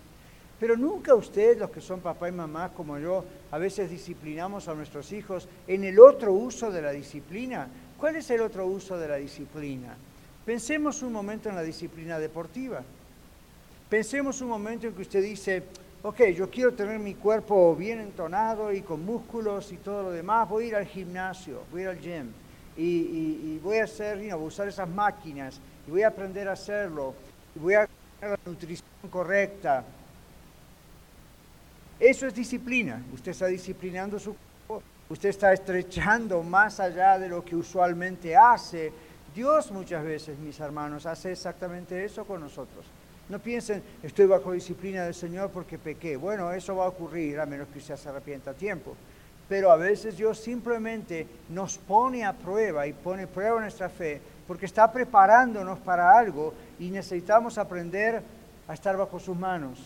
Pero 0.59 0.75
nunca 0.75 1.13
ustedes, 1.13 1.57
los 1.57 1.69
que 1.69 1.81
son 1.81 1.99
papá 1.99 2.29
y 2.29 2.31
mamá 2.31 2.69
como 2.69 2.97
yo, 2.97 3.23
a 3.51 3.57
veces 3.57 3.91
disciplinamos 3.91 4.67
a 4.67 4.73
nuestros 4.73 5.11
hijos 5.11 5.47
en 5.67 5.83
el 5.83 5.99
otro 5.99 6.33
uso 6.33 6.71
de 6.71 6.81
la 6.81 6.91
disciplina. 6.91 7.67
¿Cuál 7.97 8.15
es 8.15 8.29
el 8.31 8.41
otro 8.41 8.65
uso 8.65 8.97
de 8.97 9.07
la 9.07 9.17
disciplina? 9.17 9.95
Pensemos 10.45 11.03
un 11.03 11.13
momento 11.13 11.49
en 11.49 11.55
la 11.55 11.63
disciplina 11.63 12.17
deportiva. 12.17 12.81
Pensemos 13.89 14.41
un 14.41 14.49
momento 14.49 14.85
en 14.85 14.93
que 14.93 15.03
usted 15.03 15.23
dice, 15.23 15.63
ok, 16.03 16.23
yo 16.35 16.49
quiero 16.49 16.73
tener 16.73 16.99
mi 16.99 17.13
cuerpo 17.13 17.73
bien 17.73 18.01
entonado 18.01 18.73
y 18.73 18.81
con 18.81 19.05
músculos 19.05 19.71
y 19.71 19.77
todo 19.77 20.03
lo 20.03 20.11
demás, 20.11 20.49
voy 20.49 20.65
a 20.65 20.67
ir 20.67 20.75
al 20.75 20.85
gimnasio, 20.85 21.63
voy 21.71 21.81
a 21.81 21.83
ir 21.83 21.89
al 21.89 21.99
gym 21.99 22.31
y, 22.75 23.57
voy 23.63 23.77
a 23.77 23.85
hacer, 23.85 24.17
voy 24.17 24.29
a 24.29 24.35
usar 24.35 24.67
esas 24.67 24.89
máquinas 24.89 25.61
y 25.87 25.91
voy 25.91 26.03
a 26.03 26.09
aprender 26.09 26.49
a 26.49 26.51
hacerlo 26.51 27.15
y 27.55 27.59
voy 27.59 27.75
a 27.75 27.87
tener 28.19 28.37
la 28.37 28.51
nutrición 28.51 28.89
correcta. 29.09 29.85
Eso 31.97 32.27
es 32.27 32.35
disciplina. 32.35 33.01
Usted 33.13 33.31
está 33.31 33.47
disciplinando 33.47 34.19
su 34.19 34.35
cuerpo, 34.67 34.85
usted 35.09 35.29
está 35.29 35.53
estrechando 35.53 36.43
más 36.43 36.81
allá 36.81 37.17
de 37.17 37.29
lo 37.29 37.43
que 37.43 37.55
usualmente 37.55 38.35
hace. 38.35 38.91
Dios 39.33 39.71
muchas 39.71 40.03
veces, 40.03 40.37
mis 40.37 40.59
hermanos, 40.59 41.05
hace 41.05 41.31
exactamente 41.31 42.03
eso 42.03 42.25
con 42.25 42.41
nosotros. 42.41 42.85
No 43.29 43.39
piensen, 43.39 43.83
estoy 44.03 44.25
bajo 44.25 44.53
disciplina 44.53 45.03
del 45.03 45.13
Señor 45.13 45.49
porque 45.49 45.77
pequé. 45.77 46.15
Bueno, 46.15 46.51
eso 46.53 46.75
va 46.77 46.85
a 46.85 46.89
ocurrir 46.89 47.39
a 47.39 47.45
menos 47.45 47.67
que 47.67 47.79
usted 47.79 47.97
se 47.97 48.07
arrepienta 48.07 48.51
a 48.51 48.53
tiempo. 48.53 48.95
Pero 49.49 49.71
a 49.71 49.75
veces 49.75 50.17
Dios 50.17 50.39
simplemente 50.39 51.27
nos 51.49 51.77
pone 51.77 52.25
a 52.25 52.33
prueba 52.33 52.87
y 52.87 52.93
pone 52.93 53.23
a 53.23 53.27
prueba 53.27 53.59
nuestra 53.59 53.89
fe 53.89 54.21
porque 54.47 54.65
está 54.65 54.91
preparándonos 54.91 55.79
para 55.79 56.17
algo 56.17 56.53
y 56.79 56.89
necesitamos 56.89 57.57
aprender 57.57 58.21
a 58.67 58.73
estar 58.73 58.95
bajo 58.95 59.19
sus 59.19 59.37
manos. 59.37 59.79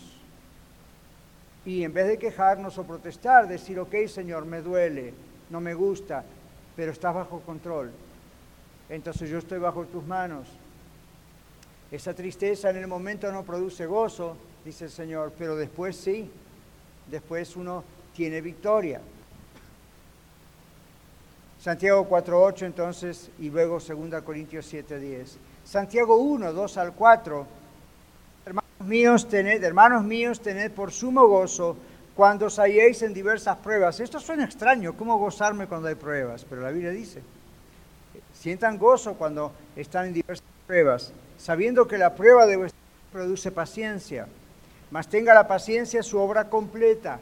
Y 1.65 1.83
en 1.83 1.93
vez 1.93 2.07
de 2.07 2.17
quejarnos 2.17 2.77
o 2.77 2.83
protestar, 2.83 3.48
decir, 3.48 3.79
ok 3.79 4.07
Señor, 4.07 4.45
me 4.45 4.62
duele, 4.62 5.13
no 5.50 5.60
me 5.62 5.74
gusta, 5.74 6.24
pero 6.75 6.91
estás 6.91 7.13
bajo 7.13 7.41
control. 7.41 7.91
Entonces 8.89 9.29
yo 9.29 9.39
estoy 9.39 9.60
bajo 9.60 9.86
tus 9.86 10.05
manos 10.05 10.48
esa 11.91 12.13
tristeza 12.13 12.69
en 12.69 12.77
el 12.77 12.88
momento 12.88 13.29
no 13.31 13.43
produce 13.43 13.86
gozo, 13.86 14.38
dice 14.63 14.86
el 14.86 14.91
Señor, 14.91 15.33
pero 15.38 15.57
después 15.57 15.98
sí, 15.98 16.31
después 17.10 17.55
uno 17.57 17.83
tiene 18.15 18.39
victoria. 18.39 19.01
Santiago 21.60 22.07
4.8 22.10 22.65
entonces 22.65 23.30
y 23.39 23.49
luego 23.49 23.80
2 23.80 24.23
Corintios 24.23 24.73
7.10. 24.73 25.36
Santiago 25.65 26.15
1, 26.15 26.54
2 26.54 26.77
al 26.77 26.93
4. 26.93 27.47
Hermanos 28.45 28.88
míos, 28.88 29.30
tened, 29.30 29.63
hermanos 29.63 30.04
míos, 30.04 30.39
tened 30.39 30.71
por 30.71 30.91
sumo 30.91 31.27
gozo 31.27 31.75
cuando 32.15 32.47
os 32.47 32.58
halléis 32.58 33.01
en 33.04 33.13
diversas 33.13 33.58
pruebas. 33.58 33.99
Esto 33.99 34.19
suena 34.19 34.45
extraño, 34.45 34.93
¿cómo 34.93 35.17
gozarme 35.19 35.67
cuando 35.67 35.89
hay 35.89 35.95
pruebas? 35.95 36.45
Pero 36.49 36.62
la 36.62 36.71
Biblia 36.71 36.89
dice, 36.89 37.21
sientan 38.34 38.80
gozo 38.80 39.13
cuando 39.13 39.51
están 39.75 40.08
en 40.08 40.13
diversas 40.13 40.47
pruebas 40.65 41.13
sabiendo 41.41 41.88
que 41.88 41.97
la 41.97 42.13
prueba 42.13 42.45
de 42.45 42.56
vuestra 42.56 42.80
produce 43.12 43.51
paciencia, 43.51 44.27
mas 44.91 45.10
tenga 45.10 45.34
la 45.34 45.47
paciencia 45.47 46.04
su 46.04 46.19
obra 46.19 46.49
completa, 46.49 47.19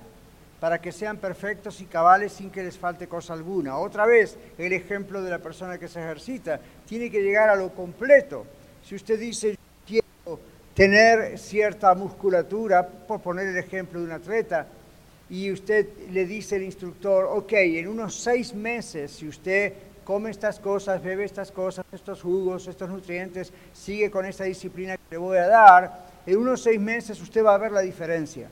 para 0.59 0.81
que 0.81 0.91
sean 0.91 1.15
perfectos 1.17 1.79
y 1.79 1.85
cabales 1.85 2.33
sin 2.33 2.49
que 2.49 2.61
les 2.61 2.77
falte 2.77 3.07
cosa 3.07 3.31
alguna. 3.31 3.77
Otra 3.77 4.05
vez, 4.05 4.37
el 4.57 4.73
ejemplo 4.73 5.21
de 5.21 5.29
la 5.29 5.39
persona 5.39 5.77
que 5.77 5.87
se 5.87 6.01
ejercita, 6.01 6.59
tiene 6.85 7.09
que 7.09 7.21
llegar 7.21 7.49
a 7.49 7.55
lo 7.55 7.69
completo. 7.73 8.45
Si 8.83 8.95
usted 8.95 9.17
dice, 9.17 9.57
quiero 9.87 10.37
tener 10.73 11.39
cierta 11.39 11.95
musculatura, 11.95 12.85
por 12.85 13.21
poner 13.21 13.47
el 13.47 13.57
ejemplo 13.57 14.01
de 14.01 14.05
un 14.05 14.11
atleta, 14.11 14.67
y 15.29 15.49
usted 15.49 15.87
le 16.11 16.25
dice 16.25 16.57
al 16.57 16.63
instructor, 16.63 17.25
ok, 17.25 17.53
en 17.53 17.87
unos 17.87 18.15
seis 18.15 18.53
meses, 18.53 19.11
si 19.11 19.29
usted 19.29 19.71
come 20.09 20.31
estas 20.31 20.59
cosas, 20.59 21.03
bebe 21.03 21.23
estas 21.23 21.51
cosas, 21.51 21.85
estos 21.91 22.23
jugos, 22.23 22.65
estos 22.67 22.89
nutrientes, 22.89 23.53
sigue 23.71 24.09
con 24.09 24.25
esta 24.25 24.43
disciplina 24.43 24.97
que 24.97 25.03
le 25.11 25.17
voy 25.17 25.37
a 25.37 25.45
dar, 25.45 25.99
en 26.25 26.35
unos 26.35 26.63
seis 26.63 26.81
meses 26.81 27.21
usted 27.21 27.45
va 27.45 27.53
a 27.53 27.59
ver 27.59 27.71
la 27.71 27.81
diferencia. 27.81 28.49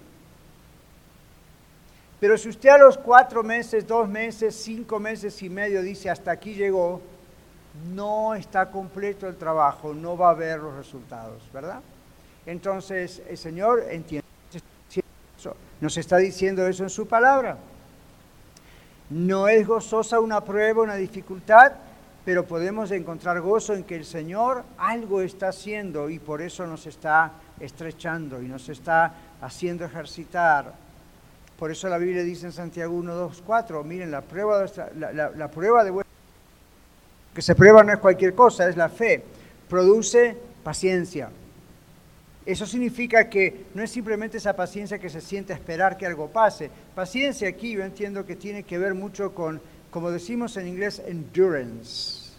Pero 2.20 2.38
si 2.38 2.50
usted 2.50 2.70
a 2.70 2.78
los 2.78 2.96
cuatro 2.96 3.42
meses, 3.42 3.88
dos 3.88 4.08
meses, 4.08 4.56
cinco 4.56 5.00
meses 5.00 5.42
y 5.42 5.50
medio 5.50 5.82
dice 5.82 6.12
hasta 6.12 6.30
aquí 6.30 6.54
llegó, 6.54 7.02
no 7.92 8.36
está 8.36 8.70
completo 8.70 9.28
el 9.28 9.36
trabajo, 9.36 9.96
no 9.96 10.16
va 10.16 10.30
a 10.30 10.36
ver 10.36 10.60
los 10.60 10.76
resultados, 10.76 11.42
¿verdad? 11.52 11.82
Entonces 12.46 13.24
el 13.28 13.38
Señor 13.40 13.84
entiende, 13.90 14.28
nos 15.82 15.98
está 15.98 16.18
diciendo 16.18 16.68
eso 16.68 16.84
en 16.84 16.92
su 16.92 17.08
palabra. 17.08 17.58
No 19.10 19.48
es 19.48 19.66
gozosa 19.66 20.20
una 20.20 20.42
prueba, 20.42 20.84
una 20.84 20.96
dificultad, 20.96 21.74
pero 22.26 22.46
podemos 22.46 22.92
encontrar 22.92 23.40
gozo 23.40 23.74
en 23.74 23.84
que 23.84 23.96
el 23.96 24.06
Señor 24.06 24.64
algo 24.78 25.22
está 25.22 25.50
haciendo 25.50 26.10
y 26.10 26.20
por 26.20 26.42
eso 26.42 26.68
nos 26.68 26.86
está 26.86 27.32
estrechando 27.60 28.42
y 28.42 28.48
nos 28.48 28.68
está 28.68 29.14
haciendo 29.42 29.86
ejercitar. 29.86 30.74
Por 31.58 31.72
eso 31.72 31.88
la 31.88 31.98
Biblia 31.98 32.24
dice 32.24 32.48
en 32.48 32.52
Santiago 32.52 32.94
1, 32.96 33.16
2, 33.16 33.44
4, 33.46 33.84
miren, 33.84 34.12
la 34.12 34.22
prueba 34.22 34.64
de, 34.64 34.72
la, 34.98 35.30
la 35.32 35.48
prueba 35.50 35.84
de 35.84 36.04
que 37.34 37.42
se 37.44 37.54
prueba 37.56 37.84
no 37.84 37.94
es 37.94 38.00
cualquier 38.00 38.34
cosa, 38.34 38.68
es 38.68 38.76
la 38.76 38.90
fe. 38.90 39.24
Produce 39.70 40.36
paciencia. 40.64 41.30
Eso 42.48 42.66
significa 42.66 43.30
que 43.30 43.66
no 43.74 43.84
es 43.84 43.92
simplemente 43.92 44.38
esa 44.38 44.56
paciencia 44.56 44.98
que 44.98 45.10
se 45.10 45.20
siente 45.20 45.52
a 45.52 45.58
esperar 45.58 45.98
que 45.98 46.06
algo 46.06 46.30
pase. 46.30 46.72
Paciencia 46.96 47.50
aquí 47.50 47.74
yo 47.74 47.84
entiendo 47.84 48.26
que 48.26 48.38
tiene 48.38 48.64
que 48.64 48.78
ver 48.78 48.94
mucho 48.94 49.36
con, 49.36 49.60
como 49.92 50.12
decimos 50.12 50.56
en 50.56 50.70
inglés, 50.70 51.02
endurance, 51.06 52.32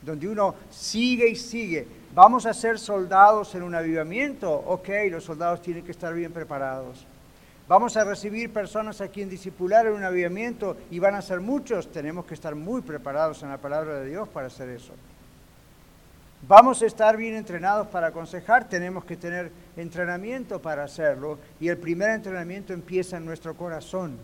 donde 0.00 0.26
uno 0.26 0.54
sigue 0.70 1.28
y 1.28 1.36
sigue. 1.36 1.86
Vamos 2.14 2.46
a 2.46 2.54
ser 2.54 2.78
soldados 2.78 3.54
en 3.54 3.62
un 3.62 3.74
avivamiento. 3.74 4.50
Ok, 4.50 4.88
los 5.10 5.24
soldados 5.24 5.60
tienen 5.60 5.84
que 5.84 5.90
estar 5.90 6.14
bien 6.14 6.32
preparados. 6.32 7.04
Vamos 7.68 7.94
a 7.98 8.04
recibir 8.04 8.54
personas 8.54 9.02
a 9.02 9.08
quien 9.08 9.28
discipular 9.28 9.86
en 9.86 9.92
un 9.92 10.04
avivamiento 10.04 10.78
y 10.90 10.98
van 10.98 11.14
a 11.14 11.20
ser 11.20 11.40
muchos. 11.40 11.92
Tenemos 11.92 12.24
que 12.24 12.32
estar 12.32 12.54
muy 12.54 12.80
preparados 12.80 13.42
en 13.42 13.50
la 13.50 13.58
palabra 13.58 14.00
de 14.00 14.08
Dios 14.08 14.30
para 14.30 14.46
hacer 14.46 14.70
eso. 14.70 14.94
Vamos 16.48 16.82
a 16.82 16.86
estar 16.86 17.16
bien 17.16 17.36
entrenados 17.36 17.86
para 17.86 18.08
aconsejar, 18.08 18.68
tenemos 18.68 19.04
que 19.04 19.16
tener 19.16 19.52
entrenamiento 19.76 20.60
para 20.60 20.82
hacerlo 20.82 21.38
y 21.60 21.68
el 21.68 21.78
primer 21.78 22.10
entrenamiento 22.10 22.72
empieza 22.72 23.16
en 23.16 23.24
nuestro 23.24 23.54
corazón, 23.54 24.18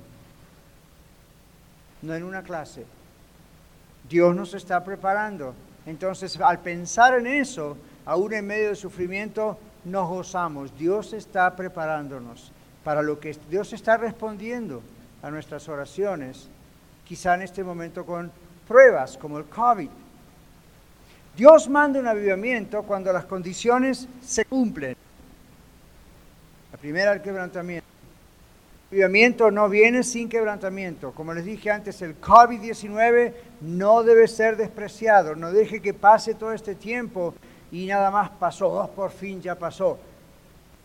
no 2.03 2.15
en 2.17 2.25
una 2.25 2.43
clase. 2.43 2.85
Dios 4.09 4.35
nos 4.35 4.53
está 4.55 4.83
preparando. 4.83 5.55
Entonces, 5.87 6.41
al 6.41 6.59
pensar 6.59 7.15
en 7.15 7.29
eso, 7.29 7.77
aún 8.05 8.33
en 8.33 8.47
medio 8.47 8.67
del 8.67 8.77
sufrimiento, 8.77 9.57
nos 9.85 10.09
gozamos. 10.09 10.77
Dios 10.77 11.13
está 11.13 11.55
preparándonos 11.55 12.51
para 12.83 13.01
lo 13.01 13.21
que 13.21 13.37
Dios 13.49 13.73
está 13.73 13.97
respondiendo 13.97 14.83
a 15.23 15.31
nuestras 15.31 15.69
oraciones, 15.69 16.49
quizá 17.07 17.37
en 17.37 17.43
este 17.43 17.63
momento 17.63 18.05
con 18.05 18.33
pruebas 18.67 19.17
como 19.17 19.39
el 19.39 19.45
COVID 19.45 19.89
Dios 21.39 21.69
manda 21.69 22.01
un 22.01 22.09
avivamiento 22.09 22.83
cuando 22.83 23.13
las 23.13 23.25
condiciones 23.25 24.09
se 24.21 24.45
cumplen. 24.45 24.97
La 26.73 26.79
primera, 26.79 27.13
el 27.13 27.23
quebrantamiento. 27.23 27.87
El 28.91 28.97
avivamiento 28.97 29.49
no 29.53 29.69
viene 29.69 30.03
sin 30.03 30.29
quebrantamiento. 30.29 31.13
Como 31.13 31.33
les 31.33 31.45
dije 31.45 31.71
antes, 31.71 32.03
el 32.03 32.21
COVID-19 32.21 33.33
no 33.61 34.03
debe 34.03 34.27
ser 34.27 34.57
despreciado. 34.57 35.37
No 35.37 35.53
deje 35.53 35.81
que 35.81 35.95
pase 35.95 36.35
todo 36.35 36.53
este 36.53 36.75
tiempo 36.75 37.35
y 37.71 37.87
nada 37.87 38.11
más 38.11 38.31
pasó. 38.31 38.73
Oh, 38.73 38.91
por 38.91 39.13
fin 39.13 39.41
ya 39.41 39.55
pasó. 39.55 39.97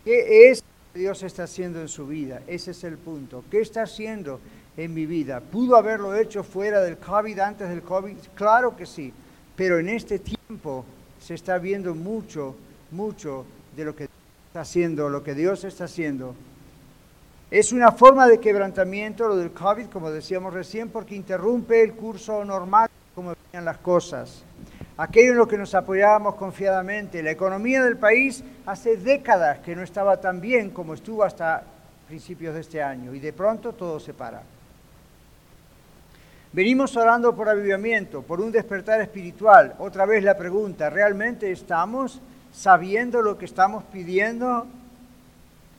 ¿Qué 0.05 0.51
es 0.51 0.63
Dios 0.93 1.23
está 1.23 1.45
haciendo 1.45 1.81
en 1.81 1.87
su 1.87 2.05
vida. 2.05 2.43
Ese 2.45 2.69
es 2.69 2.83
el 2.83 2.99
punto. 2.99 3.43
¿Qué 3.49 3.61
está 3.61 3.81
haciendo 3.81 4.39
en 4.77 4.93
mi 4.93 5.07
vida? 5.07 5.39
¿Pudo 5.39 5.75
haberlo 5.75 6.15
hecho 6.15 6.43
fuera 6.43 6.81
del 6.81 6.97
COVID, 6.97 7.39
antes 7.39 7.69
del 7.69 7.81
COVID? 7.81 8.17
Claro 8.35 8.77
que 8.77 8.85
sí. 8.85 9.11
Pero 9.55 9.79
en 9.79 9.89
este 9.89 10.19
se 11.19 11.33
está 11.33 11.57
viendo 11.57 11.95
mucho, 11.95 12.55
mucho 12.91 13.45
de 13.75 13.85
lo 13.85 13.95
que 13.95 14.05
está 14.47 14.61
haciendo, 14.61 15.09
lo 15.09 15.23
que 15.23 15.33
Dios 15.33 15.63
está 15.63 15.85
haciendo. 15.85 16.35
Es 17.51 17.71
una 17.71 17.91
forma 17.91 18.27
de 18.27 18.39
quebrantamiento 18.39 19.27
lo 19.27 19.35
del 19.35 19.51
COVID, 19.51 19.87
como 19.87 20.11
decíamos 20.11 20.53
recién, 20.53 20.89
porque 20.89 21.15
interrumpe 21.15 21.83
el 21.83 21.93
curso 21.93 22.43
normal, 22.43 22.89
como 23.13 23.33
venían 23.51 23.65
las 23.65 23.77
cosas 23.77 24.43
aquello 24.97 25.31
en 25.31 25.37
lo 25.37 25.47
que 25.47 25.57
nos 25.57 25.73
apoyábamos 25.75 26.35
confiadamente. 26.35 27.23
La 27.23 27.31
economía 27.31 27.83
del 27.83 27.97
país 27.97 28.43
hace 28.65 28.97
décadas 28.97 29.59
que 29.59 29.75
no 29.75 29.83
estaba 29.83 30.17
tan 30.17 30.41
bien 30.41 30.69
como 30.69 30.93
estuvo 30.93 31.23
hasta 31.23 31.63
principios 32.07 32.53
de 32.53 32.61
este 32.61 32.81
año 32.81 33.13
y 33.13 33.19
de 33.19 33.33
pronto 33.33 33.73
todo 33.73 33.99
se 33.99 34.13
para. 34.13 34.43
Venimos 36.53 36.95
orando 36.95 37.35
por 37.35 37.49
avivamiento, 37.49 38.21
por 38.21 38.39
un 38.39 38.51
despertar 38.51 39.01
espiritual. 39.01 39.75
Otra 39.79 40.05
vez 40.05 40.23
la 40.23 40.37
pregunta, 40.37 40.89
¿realmente 40.89 41.51
estamos 41.51 42.21
sabiendo 42.53 43.21
lo 43.21 43.37
que 43.37 43.45
estamos 43.45 43.83
pidiendo? 43.91 44.65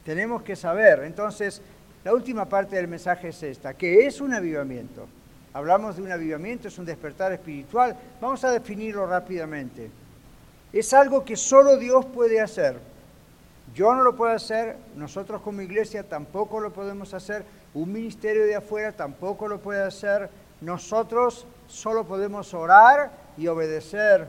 Tenemos 0.05 0.43
que 0.43 0.57
saber. 0.57 1.05
Entonces, 1.05 1.63
la 2.05 2.13
última 2.13 2.45
parte 2.45 2.77
del 2.77 2.89
mensaje 2.89 3.29
es 3.29 3.43
esta, 3.43 3.75
que 3.75 4.07
es 4.07 4.21
un 4.21 4.35
avivamiento 4.35 5.07
hablamos 5.55 5.97
de 5.97 6.03
un 6.03 6.11
avivamiento, 6.13 6.69
es 6.69 6.79
un 6.79 6.85
despertar 6.85 7.33
espiritual, 7.33 7.97
vamos 8.21 8.45
a 8.45 8.51
definirlo 8.51 9.07
rápidamente. 9.07 9.89
Es 10.73 10.93
algo 10.93 11.25
que 11.25 11.37
solo 11.37 11.77
Dios 11.79 12.05
puede 12.07 12.41
hacer. 12.41 12.77
Yo 13.73 13.95
no 13.95 14.03
lo 14.03 14.17
puedo 14.17 14.33
hacer, 14.35 14.77
nosotros 14.97 15.41
como 15.41 15.63
iglesia 15.63 16.03
tampoco 16.03 16.61
lo 16.61 16.73
podemos 16.73 17.15
hacer, 17.15 17.45
un 17.73 17.93
ministerio 17.93 18.45
de 18.45 18.57
afuera 18.57 18.93
tampoco 18.93 19.49
lo 19.49 19.59
puede 19.61 19.83
hacer, 19.83 20.29
nosotros 20.65 21.47
solo 21.69 22.05
podemos 22.05 22.55
orar 22.55 23.11
y 23.37 23.47
obedecer 23.47 24.29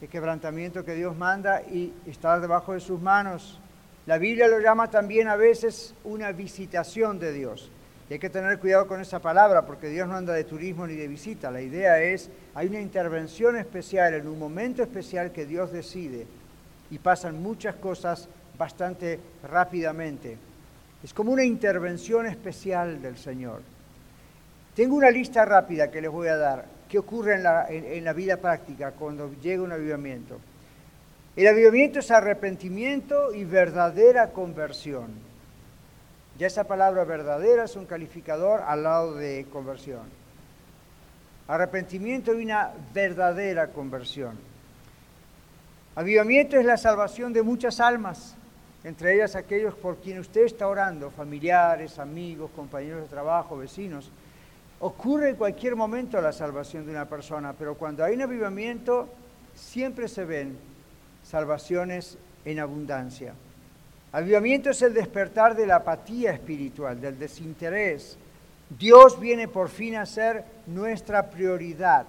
el 0.00 0.08
quebrantamiento 0.08 0.84
que 0.84 0.94
Dios 0.94 1.16
manda 1.16 1.62
y 1.62 1.92
estar 2.06 2.40
debajo 2.40 2.74
de 2.74 2.80
sus 2.80 3.00
manos. 3.00 3.58
La 4.06 4.18
Biblia 4.18 4.48
lo 4.48 4.60
llama 4.60 4.90
también 4.90 5.28
a 5.28 5.36
veces 5.36 5.94
una 6.04 6.32
visitación 6.32 7.18
de 7.18 7.32
Dios. 7.32 7.70
Y 8.08 8.14
hay 8.14 8.18
que 8.18 8.30
tener 8.30 8.58
cuidado 8.58 8.86
con 8.86 9.00
esa 9.00 9.20
palabra 9.20 9.64
porque 9.64 9.88
Dios 9.88 10.08
no 10.08 10.16
anda 10.16 10.32
de 10.32 10.44
turismo 10.44 10.86
ni 10.86 10.96
de 10.96 11.06
visita. 11.06 11.50
La 11.50 11.60
idea 11.60 12.02
es, 12.02 12.28
hay 12.54 12.66
una 12.66 12.80
intervención 12.80 13.56
especial 13.56 14.14
en 14.14 14.26
un 14.26 14.38
momento 14.38 14.82
especial 14.82 15.32
que 15.32 15.46
Dios 15.46 15.70
decide 15.70 16.26
y 16.90 16.98
pasan 16.98 17.40
muchas 17.40 17.76
cosas 17.76 18.28
bastante 18.58 19.20
rápidamente. 19.48 20.36
Es 21.04 21.14
como 21.14 21.32
una 21.32 21.44
intervención 21.44 22.26
especial 22.26 23.00
del 23.00 23.16
Señor. 23.16 23.62
Tengo 24.80 24.96
una 24.96 25.10
lista 25.10 25.44
rápida 25.44 25.90
que 25.90 26.00
les 26.00 26.10
voy 26.10 26.28
a 26.28 26.38
dar. 26.38 26.64
¿Qué 26.88 26.98
ocurre 26.98 27.34
en 27.34 27.42
la, 27.42 27.66
en 27.68 28.02
la 28.02 28.14
vida 28.14 28.38
práctica 28.38 28.92
cuando 28.92 29.30
llega 29.34 29.62
un 29.62 29.72
avivamiento? 29.72 30.40
El 31.36 31.48
avivamiento 31.48 31.98
es 31.98 32.10
arrepentimiento 32.10 33.34
y 33.34 33.44
verdadera 33.44 34.30
conversión. 34.30 35.10
Ya 36.38 36.46
esa 36.46 36.64
palabra 36.64 37.04
verdadera 37.04 37.64
es 37.64 37.76
un 37.76 37.84
calificador 37.84 38.62
al 38.62 38.84
lado 38.84 39.16
de 39.16 39.44
conversión. 39.52 40.04
Arrepentimiento 41.46 42.32
y 42.32 42.42
una 42.42 42.70
verdadera 42.94 43.66
conversión. 43.66 44.38
Avivamiento 45.94 46.56
es 46.56 46.64
la 46.64 46.78
salvación 46.78 47.34
de 47.34 47.42
muchas 47.42 47.80
almas, 47.80 48.34
entre 48.82 49.14
ellas 49.14 49.36
aquellos 49.36 49.74
por 49.74 49.98
quienes 49.98 50.22
usted 50.22 50.46
está 50.46 50.68
orando, 50.68 51.10
familiares, 51.10 51.98
amigos, 51.98 52.50
compañeros 52.56 53.02
de 53.02 53.08
trabajo, 53.08 53.58
vecinos. 53.58 54.10
Ocurre 54.80 55.30
en 55.30 55.36
cualquier 55.36 55.76
momento 55.76 56.20
la 56.20 56.32
salvación 56.32 56.86
de 56.86 56.92
una 56.92 57.06
persona, 57.06 57.52
pero 57.52 57.74
cuando 57.74 58.02
hay 58.02 58.14
un 58.14 58.22
avivamiento 58.22 59.08
siempre 59.54 60.08
se 60.08 60.24
ven 60.24 60.56
salvaciones 61.22 62.16
en 62.44 62.60
abundancia. 62.60 63.34
Avivamiento 64.12 64.70
es 64.70 64.80
el 64.82 64.94
despertar 64.94 65.54
de 65.54 65.66
la 65.66 65.76
apatía 65.76 66.32
espiritual, 66.32 67.00
del 67.00 67.18
desinterés. 67.18 68.16
Dios 68.78 69.20
viene 69.20 69.48
por 69.48 69.68
fin 69.68 69.96
a 69.96 70.06
ser 70.06 70.44
nuestra 70.66 71.30
prioridad. 71.30 72.06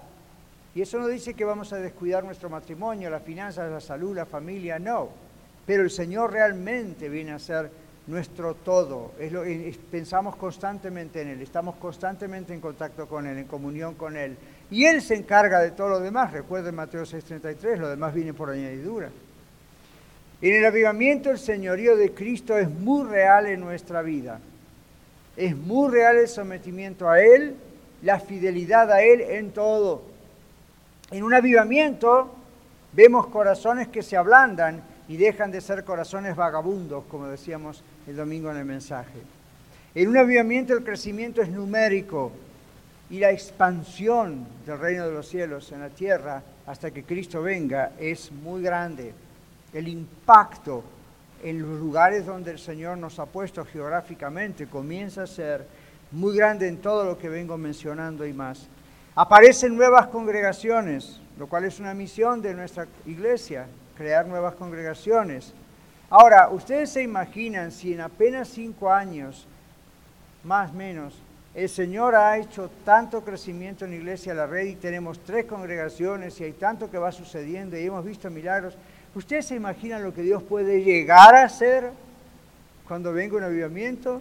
Y 0.74 0.80
eso 0.80 0.98
no 0.98 1.08
dice 1.08 1.34
que 1.34 1.44
vamos 1.44 1.72
a 1.72 1.76
descuidar 1.76 2.24
nuestro 2.24 2.48
matrimonio, 2.48 3.10
las 3.10 3.22
finanzas, 3.22 3.70
la 3.70 3.80
salud, 3.80 4.16
la 4.16 4.24
familia, 4.24 4.78
no. 4.78 5.10
Pero 5.66 5.82
el 5.82 5.90
Señor 5.90 6.32
realmente 6.32 7.08
viene 7.08 7.32
a 7.32 7.38
ser 7.38 7.70
nuestro 8.06 8.54
todo. 8.54 9.12
pensamos 9.90 10.36
constantemente 10.36 11.22
en 11.22 11.28
Él, 11.28 11.42
estamos 11.42 11.76
constantemente 11.76 12.52
en 12.52 12.60
contacto 12.60 13.06
con 13.06 13.26
Él, 13.26 13.38
en 13.38 13.46
comunión 13.46 13.94
con 13.94 14.16
Él. 14.16 14.36
Y 14.70 14.84
Él 14.86 15.02
se 15.02 15.14
encarga 15.14 15.60
de 15.60 15.70
todo 15.70 15.88
lo 15.88 16.00
demás. 16.00 16.32
Recuerden 16.32 16.74
Mateo 16.74 17.02
6:33, 17.02 17.78
lo 17.78 17.88
demás 17.88 18.14
viene 18.14 18.34
por 18.34 18.50
añadidura. 18.50 19.10
En 20.40 20.54
el 20.54 20.64
avivamiento 20.64 21.30
el 21.30 21.38
señorío 21.38 21.96
de 21.96 22.12
Cristo 22.12 22.58
es 22.58 22.68
muy 22.68 23.06
real 23.08 23.46
en 23.46 23.60
nuestra 23.60 24.02
vida. 24.02 24.40
Es 25.36 25.56
muy 25.56 25.90
real 25.90 26.16
el 26.16 26.28
sometimiento 26.28 27.08
a 27.08 27.20
Él, 27.20 27.54
la 28.02 28.18
fidelidad 28.18 28.90
a 28.90 29.02
Él 29.02 29.20
en 29.20 29.52
todo. 29.52 30.02
En 31.12 31.22
un 31.22 31.32
avivamiento 31.32 32.34
vemos 32.92 33.28
corazones 33.28 33.88
que 33.88 34.02
se 34.02 34.16
ablandan 34.16 34.82
y 35.08 35.16
dejan 35.16 35.50
de 35.50 35.60
ser 35.60 35.84
corazones 35.84 36.34
vagabundos, 36.34 37.04
como 37.04 37.28
decíamos 37.28 37.84
el 38.06 38.16
domingo 38.16 38.50
en 38.50 38.56
el 38.56 38.64
mensaje. 38.64 39.20
En 39.94 40.08
un 40.08 40.16
avivamiento 40.16 40.74
el 40.74 40.84
crecimiento 40.84 41.42
es 41.42 41.48
numérico 41.48 42.32
y 43.10 43.18
la 43.18 43.30
expansión 43.30 44.46
del 44.64 44.78
reino 44.78 45.06
de 45.06 45.14
los 45.14 45.28
cielos 45.28 45.70
en 45.72 45.80
la 45.80 45.90
tierra 45.90 46.42
hasta 46.66 46.90
que 46.90 47.04
Cristo 47.04 47.42
venga 47.42 47.92
es 47.98 48.32
muy 48.32 48.62
grande 48.62 49.12
el 49.72 49.88
impacto 49.88 50.82
en 51.42 51.60
los 51.60 51.80
lugares 51.80 52.24
donde 52.24 52.52
el 52.52 52.58
Señor 52.58 52.98
nos 52.98 53.18
ha 53.18 53.26
puesto 53.26 53.64
geográficamente 53.64 54.66
comienza 54.66 55.24
a 55.24 55.26
ser 55.26 55.66
muy 56.12 56.36
grande 56.36 56.68
en 56.68 56.78
todo 56.78 57.04
lo 57.04 57.18
que 57.18 57.28
vengo 57.28 57.58
mencionando 57.58 58.26
y 58.26 58.32
más. 58.32 58.68
Aparecen 59.14 59.76
nuevas 59.76 60.06
congregaciones, 60.06 61.20
lo 61.38 61.46
cual 61.46 61.64
es 61.64 61.80
una 61.80 61.94
misión 61.94 62.40
de 62.40 62.54
nuestra 62.54 62.86
iglesia, 63.06 63.66
crear 63.96 64.26
nuevas 64.26 64.54
congregaciones. 64.54 65.52
Ahora, 66.14 66.50
ustedes 66.50 66.90
se 66.90 67.02
imaginan 67.02 67.72
si 67.72 67.94
en 67.94 68.02
apenas 68.02 68.48
cinco 68.48 68.92
años, 68.92 69.46
más 70.44 70.70
o 70.70 70.74
menos, 70.74 71.14
el 71.54 71.70
Señor 71.70 72.14
ha 72.14 72.36
hecho 72.36 72.70
tanto 72.84 73.24
crecimiento 73.24 73.86
en 73.86 73.92
la 73.92 73.96
iglesia 73.96 74.34
La 74.34 74.46
Red 74.46 74.66
y 74.66 74.74
tenemos 74.74 75.20
tres 75.20 75.46
congregaciones 75.46 76.38
y 76.38 76.44
hay 76.44 76.52
tanto 76.52 76.90
que 76.90 76.98
va 76.98 77.12
sucediendo 77.12 77.78
y 77.78 77.86
hemos 77.86 78.04
visto 78.04 78.28
milagros. 78.28 78.74
¿Ustedes 79.14 79.46
se 79.46 79.54
imaginan 79.54 80.02
lo 80.02 80.12
que 80.12 80.20
Dios 80.20 80.42
puede 80.42 80.82
llegar 80.82 81.34
a 81.34 81.44
hacer 81.44 81.90
cuando 82.86 83.14
venga 83.14 83.38
un 83.38 83.44
avivamiento? 83.44 84.20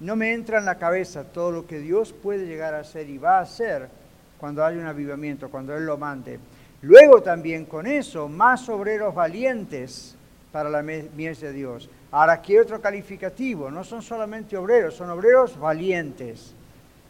No 0.00 0.16
me 0.16 0.34
entra 0.34 0.58
en 0.58 0.66
la 0.66 0.76
cabeza 0.76 1.24
todo 1.24 1.50
lo 1.50 1.66
que 1.66 1.78
Dios 1.78 2.12
puede 2.12 2.44
llegar 2.44 2.74
a 2.74 2.80
hacer 2.80 3.08
y 3.08 3.16
va 3.16 3.38
a 3.38 3.44
hacer 3.44 3.88
cuando 4.36 4.62
haya 4.62 4.78
un 4.78 4.86
avivamiento, 4.86 5.50
cuando 5.50 5.74
Él 5.74 5.86
lo 5.86 5.96
mande. 5.96 6.38
Luego 6.82 7.22
también 7.22 7.64
con 7.64 7.86
eso, 7.86 8.28
más 8.28 8.68
obreros 8.68 9.14
valientes 9.14 10.18
para 10.54 10.70
la 10.70 10.82
mies 10.82 11.40
de 11.40 11.52
Dios. 11.52 11.90
Ahora 12.12 12.34
aquí 12.34 12.56
otro 12.56 12.80
calificativo, 12.80 13.72
no 13.72 13.82
son 13.82 14.02
solamente 14.02 14.56
obreros, 14.56 14.94
son 14.94 15.10
obreros 15.10 15.58
valientes. 15.58 16.54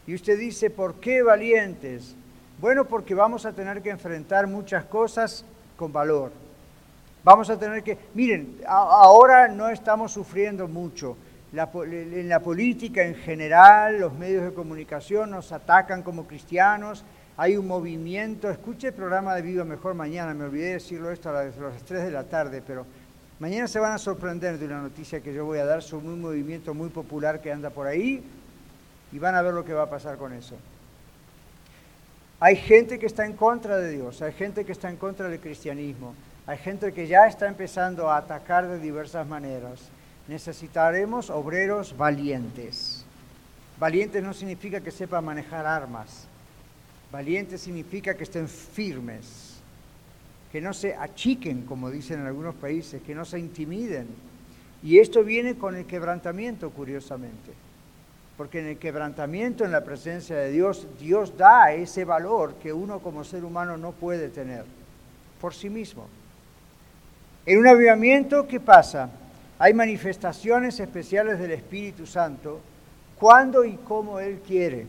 Y 0.07 0.15
usted 0.15 0.39
dice, 0.39 0.71
¿por 0.71 0.95
qué 0.95 1.21
valientes? 1.21 2.15
Bueno, 2.59 2.85
porque 2.85 3.13
vamos 3.13 3.45
a 3.45 3.53
tener 3.53 3.83
que 3.83 3.91
enfrentar 3.91 4.47
muchas 4.47 4.85
cosas 4.85 5.45
con 5.77 5.93
valor. 5.93 6.31
Vamos 7.23 7.47
a 7.51 7.59
tener 7.59 7.83
que, 7.83 7.95
miren, 8.15 8.61
ahora 8.67 9.47
no 9.47 9.69
estamos 9.69 10.11
sufriendo 10.11 10.67
mucho. 10.67 11.15
en 11.53 12.27
la 12.27 12.39
política 12.39 13.03
en 13.03 13.13
general, 13.13 13.99
los 13.99 14.13
medios 14.13 14.43
de 14.43 14.53
comunicación 14.53 15.29
nos 15.29 15.51
atacan 15.51 16.01
como 16.01 16.25
cristianos, 16.25 17.05
hay 17.37 17.57
un 17.57 17.67
movimiento, 17.67 18.49
escuche 18.49 18.87
el 18.87 18.93
programa 18.93 19.35
de 19.35 19.41
Viva 19.41 19.65
Mejor 19.65 19.93
mañana, 19.93 20.33
me 20.33 20.45
olvidé 20.45 20.73
decirlo 20.73 21.11
esto 21.11 21.29
a 21.29 21.43
las 21.43 21.83
3 21.85 22.05
de 22.05 22.11
la 22.11 22.23
tarde, 22.23 22.63
pero 22.65 22.85
mañana 23.39 23.67
se 23.67 23.79
van 23.79 23.93
a 23.93 23.97
sorprender 23.97 24.57
de 24.57 24.65
una 24.65 24.81
noticia 24.81 25.21
que 25.21 25.33
yo 25.33 25.45
voy 25.45 25.59
a 25.59 25.65
dar 25.65 25.81
sobre 25.81 26.07
un 26.07 26.21
movimiento 26.21 26.73
muy 26.73 26.89
popular 26.89 27.41
que 27.41 27.51
anda 27.51 27.69
por 27.69 27.87
ahí 27.87 28.23
y 29.11 29.19
van 29.19 29.35
a 29.35 29.41
ver 29.41 29.53
lo 29.53 29.65
que 29.65 29.73
va 29.73 29.83
a 29.83 29.89
pasar 29.89 30.17
con 30.17 30.33
eso. 30.33 30.55
Hay 32.39 32.55
gente 32.57 32.99
que 32.99 33.05
está 33.05 33.25
en 33.25 33.33
contra 33.33 33.77
de 33.77 33.91
Dios, 33.91 34.21
hay 34.21 34.33
gente 34.33 34.65
que 34.65 34.71
está 34.71 34.89
en 34.89 34.97
contra 34.97 35.29
del 35.29 35.39
cristianismo. 35.39 36.13
Hay 36.47 36.57
gente 36.59 36.93
que 36.93 37.07
ya 37.07 37.25
está 37.25 37.47
empezando 37.47 38.09
a 38.09 38.17
atacar 38.17 38.67
de 38.67 38.79
diversas 38.79 39.25
maneras. 39.25 39.81
Necesitaremos 40.27 41.29
obreros 41.29 41.97
valientes. 41.97 43.03
Valientes 43.79 44.23
no 44.23 44.33
significa 44.33 44.79
que 44.79 44.91
sepan 44.91 45.25
manejar 45.25 45.65
armas. 45.65 46.27
Valientes 47.11 47.61
significa 47.61 48.13
que 48.13 48.23
estén 48.23 48.47
firmes, 48.47 49.44
que 50.55 50.61
no 50.61 50.73
se 50.73 50.95
achiquen, 50.95 51.63
como 51.63 51.91
dicen 51.91 52.21
en 52.21 52.27
algunos 52.27 52.55
países, 52.55 53.01
que 53.01 53.13
no 53.13 53.25
se 53.25 53.37
intimiden. 53.37 54.07
Y 54.83 54.99
esto 54.99 55.21
viene 55.21 55.55
con 55.55 55.75
el 55.75 55.85
quebrantamiento, 55.85 56.69
curiosamente. 56.69 57.51
Porque 58.37 58.61
en 58.61 58.67
el 58.67 58.77
quebrantamiento, 58.77 59.65
en 59.65 59.73
la 59.73 59.83
presencia 59.83 60.37
de 60.37 60.51
Dios, 60.51 60.87
Dios 60.97 61.35
da 61.35 61.73
ese 61.73 62.05
valor 62.05 62.53
que 62.63 62.71
uno 62.71 62.99
como 62.99 63.25
ser 63.25 63.43
humano 63.43 63.75
no 63.75 63.91
puede 63.91 64.29
tener 64.29 64.63
por 65.41 65.53
sí 65.53 65.69
mismo. 65.69 66.07
En 67.45 67.59
un 67.59 67.67
avivamiento, 67.67 68.47
¿qué 68.47 68.61
pasa? 68.61 69.09
Hay 69.59 69.73
manifestaciones 69.73 70.79
especiales 70.79 71.37
del 71.37 71.51
Espíritu 71.51 72.05
Santo 72.05 72.61
cuando 73.19 73.65
y 73.65 73.73
como 73.73 74.21
Él 74.21 74.39
quiere. 74.39 74.87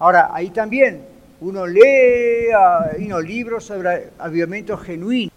Ahora, 0.00 0.30
ahí 0.34 0.50
también 0.50 1.14
uno 1.40 1.66
lee 1.66 2.48
uh, 2.54 3.20
libros 3.20 3.64
sobre 3.64 4.10
avivamientos 4.18 4.80
genuinos. 4.82 5.32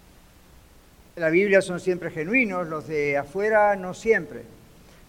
La 1.16 1.30
Biblia 1.30 1.62
son 1.62 1.80
siempre 1.80 2.12
genuinos, 2.12 2.68
los 2.68 2.88
de 2.88 3.18
afuera 3.18 3.76
no 3.76 3.94
siempre. 3.94 4.44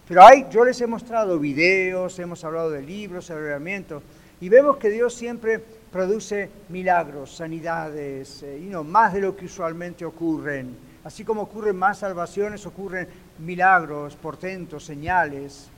Pero 0.07 0.25
hay, 0.25 0.45
yo 0.51 0.65
les 0.65 0.81
he 0.81 0.87
mostrado 0.87 1.39
videos, 1.39 2.19
hemos 2.19 2.43
hablado 2.43 2.69
de 2.69 2.81
libros, 2.81 3.31
avivamientos, 3.31 4.03
y 4.41 4.49
vemos 4.49 4.75
que 4.75 4.89
Dios 4.89 5.13
siempre 5.13 5.61
produce 5.91 6.49
milagros, 6.67 7.35
sanidades, 7.35 8.43
eh, 8.43 8.59
más 8.85 9.13
de 9.13 9.21
lo 9.21 9.35
que 9.35 9.45
usualmente 9.45 10.03
ocurren. 10.03 10.75
Así 11.05 11.23
como 11.23 11.43
ocurren 11.43 11.77
más 11.77 11.99
salvaciones, 11.99 12.65
ocurren 12.65 13.07
milagros, 13.39 14.15
portentos, 14.15 14.83
señales. 14.83 15.69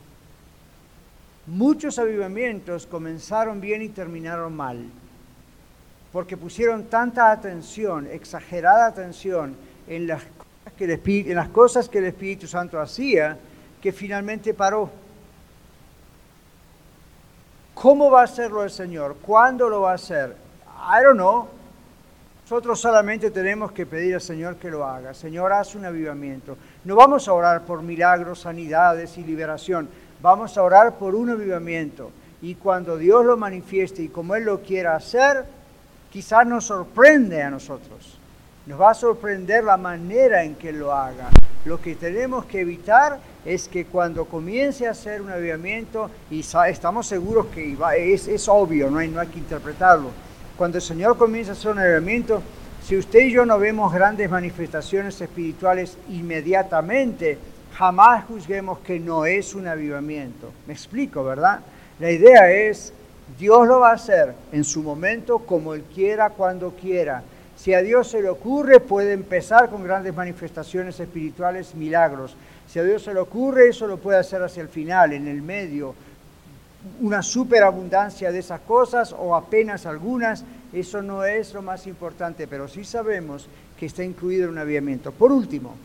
Muchos 1.45 1.99
avivamientos 1.99 2.88
comenzaron 2.88 3.62
bien 3.62 3.82
y 3.82 3.89
terminaron 3.89 4.56
mal, 4.56 4.86
porque 6.13 6.38
pusieron 6.38 6.84
tanta 6.84 7.32
atención, 7.32 8.08
exagerada 8.10 8.86
atención, 8.86 9.56
en 9.88 10.06
las, 10.06 10.21
que 10.78 11.02
en 11.04 11.36
las 11.36 11.49
cosas 11.49 11.89
que 11.89 11.97
el 11.97 12.06
Espíritu 12.06 12.45
Santo 12.45 12.80
hacía, 12.80 13.36
que 13.82 13.91
finalmente 13.91 14.54
paró. 14.54 14.91
¿Cómo 17.73 18.12
va 18.12 18.21
a 18.21 18.26
hacerlo 18.26 18.63
el 18.63 18.69
Señor? 18.69 19.17
¿Cuándo 19.23 19.67
lo 19.67 19.82
va 19.82 19.93
a 19.93 19.95
hacer? 19.95 20.38
I 20.67 21.04
don't 21.04 21.15
know. 21.15 21.47
Nosotros 22.43 22.80
solamente 22.80 23.32
tenemos 23.32 23.71
que 23.71 23.88
pedir 23.88 24.13
al 24.13 24.21
Señor 24.21 24.58
que 24.58 24.69
lo 24.69 24.86
haga. 24.86 25.15
Señor, 25.15 25.52
haz 25.52 25.73
un 25.73 25.86
avivamiento. 25.86 26.56
No 26.86 26.95
vamos 26.95 27.28
a 27.28 27.34
orar 27.34 27.65
por 27.65 27.82
milagros, 27.82 28.41
sanidades 28.41 29.17
y 29.17 29.23
liberación. 29.23 29.89
Vamos 30.21 30.56
a 30.60 30.63
orar 30.63 30.93
por 30.99 31.15
un 31.15 31.32
avivamiento. 31.32 32.12
Y 32.43 32.54
cuando 32.54 32.97
Dios 32.97 33.26
lo 33.26 33.36
manifieste 33.36 34.04
y 34.04 34.10
como 34.10 34.36
Él 34.36 34.43
lo 34.43 34.62
quiera 34.62 34.95
hacer, 34.95 35.62
quizás 36.13 36.45
nos 36.45 36.65
sorprende 36.65 37.41
a 37.41 37.49
nosotros. 37.49 38.19
Nos 38.67 38.80
va 38.80 38.91
a 38.91 38.93
sorprender 38.93 39.63
la 39.63 39.78
manera 39.78 40.43
en 40.43 40.54
que 40.54 40.71
lo 40.71 40.93
haga. 40.93 41.30
Lo 41.65 41.82
que 41.82 41.95
tenemos 41.95 42.45
que 42.45 42.62
evitar 42.62 43.19
es 43.43 43.67
que 43.67 43.86
cuando 43.86 44.26
comience 44.26 44.88
a 44.88 44.91
hacer 44.91 45.23
un 45.23 45.32
avivamiento, 45.32 46.12
y 46.30 46.41
estamos 46.67 47.08
seguros 47.08 47.47
que 47.47 47.76
es, 47.97 48.47
obvio, 48.47 48.91
no 48.91 48.99
hay, 48.99 49.08
no 49.08 49.19
hay 49.19 49.28
que 49.28 49.39
interpretarlo, 49.39 50.12
cuando 50.56 50.78
el 50.78 50.84
Señor 50.84 51.17
comienza 51.17 51.54
a 51.54 51.56
hacer 51.56 51.71
un 51.71 51.80
avivamiento, 51.80 52.43
si 52.86 52.95
usted 52.95 53.21
y 53.21 53.32
yo 53.32 53.43
no 53.43 53.58
vemos 53.58 53.91
grandes 53.91 54.30
manifestaciones 54.30 55.19
espirituales 55.19 55.97
inmediatamente, 56.10 57.39
jamás 57.73 58.26
juzguemos 58.26 58.80
que 58.80 58.99
no 58.99 59.26
es 59.26 59.56
un 59.56 59.67
avivamiento. 59.67 60.52
Me 60.67 60.73
explico, 60.73 61.23
¿verdad? 61.23 61.62
La 61.99 62.12
idea 62.12 62.52
es, 62.52 62.93
Dios 63.38 63.67
lo 63.67 63.79
va 63.79 63.91
a 63.91 63.95
hacer 63.95 64.36
en 64.51 64.63
su 64.63 64.83
momento, 64.83 65.39
como 65.39 65.73
Él 65.73 65.83
quiera, 65.93 66.29
cuando 66.29 66.71
quiera. 66.71 67.23
Si 67.55 67.73
a 67.73 67.81
Dios 67.81 68.09
se 68.09 68.21
le 68.21 68.29
ocurre, 68.29 68.79
puede 68.79 69.13
empezar 69.13 69.69
con 69.69 69.83
grandes 69.83 70.13
manifestaciones 70.13 70.99
espirituales, 70.99 71.75
milagros. 71.75 72.36
Si 72.67 72.79
a 72.79 72.83
Dios 72.83 73.03
se 73.03 73.13
le 73.13 73.19
ocurre, 73.19 73.69
eso 73.69 73.88
lo 73.88 73.97
puede 73.97 74.19
hacer 74.19 74.41
hacia 74.41 74.62
el 74.62 74.69
final, 74.69 75.13
en 75.13 75.27
el 75.27 75.41
medio. 75.41 75.95
Una 76.99 77.21
superabundancia 77.21 78.31
de 78.31 78.39
esas 78.39 78.59
cosas 78.62 79.15
o 79.17 79.36
apenas 79.36 79.86
algunas, 79.86 80.43
eso 80.73 81.01
no 81.01 81.23
es 81.23 81.53
lo 81.53 81.62
más 81.62 81.88
importante, 81.88 82.47
pero 82.47 82.67
sí 82.67 82.83
sabemos 82.83 83.47
que 83.79 83.86
está 83.86 84.03
incluido 84.03 84.45
en 84.45 84.51
un 84.51 84.57
avivamiento. 84.57 85.13
Por 85.13 85.31
último, 85.31 85.75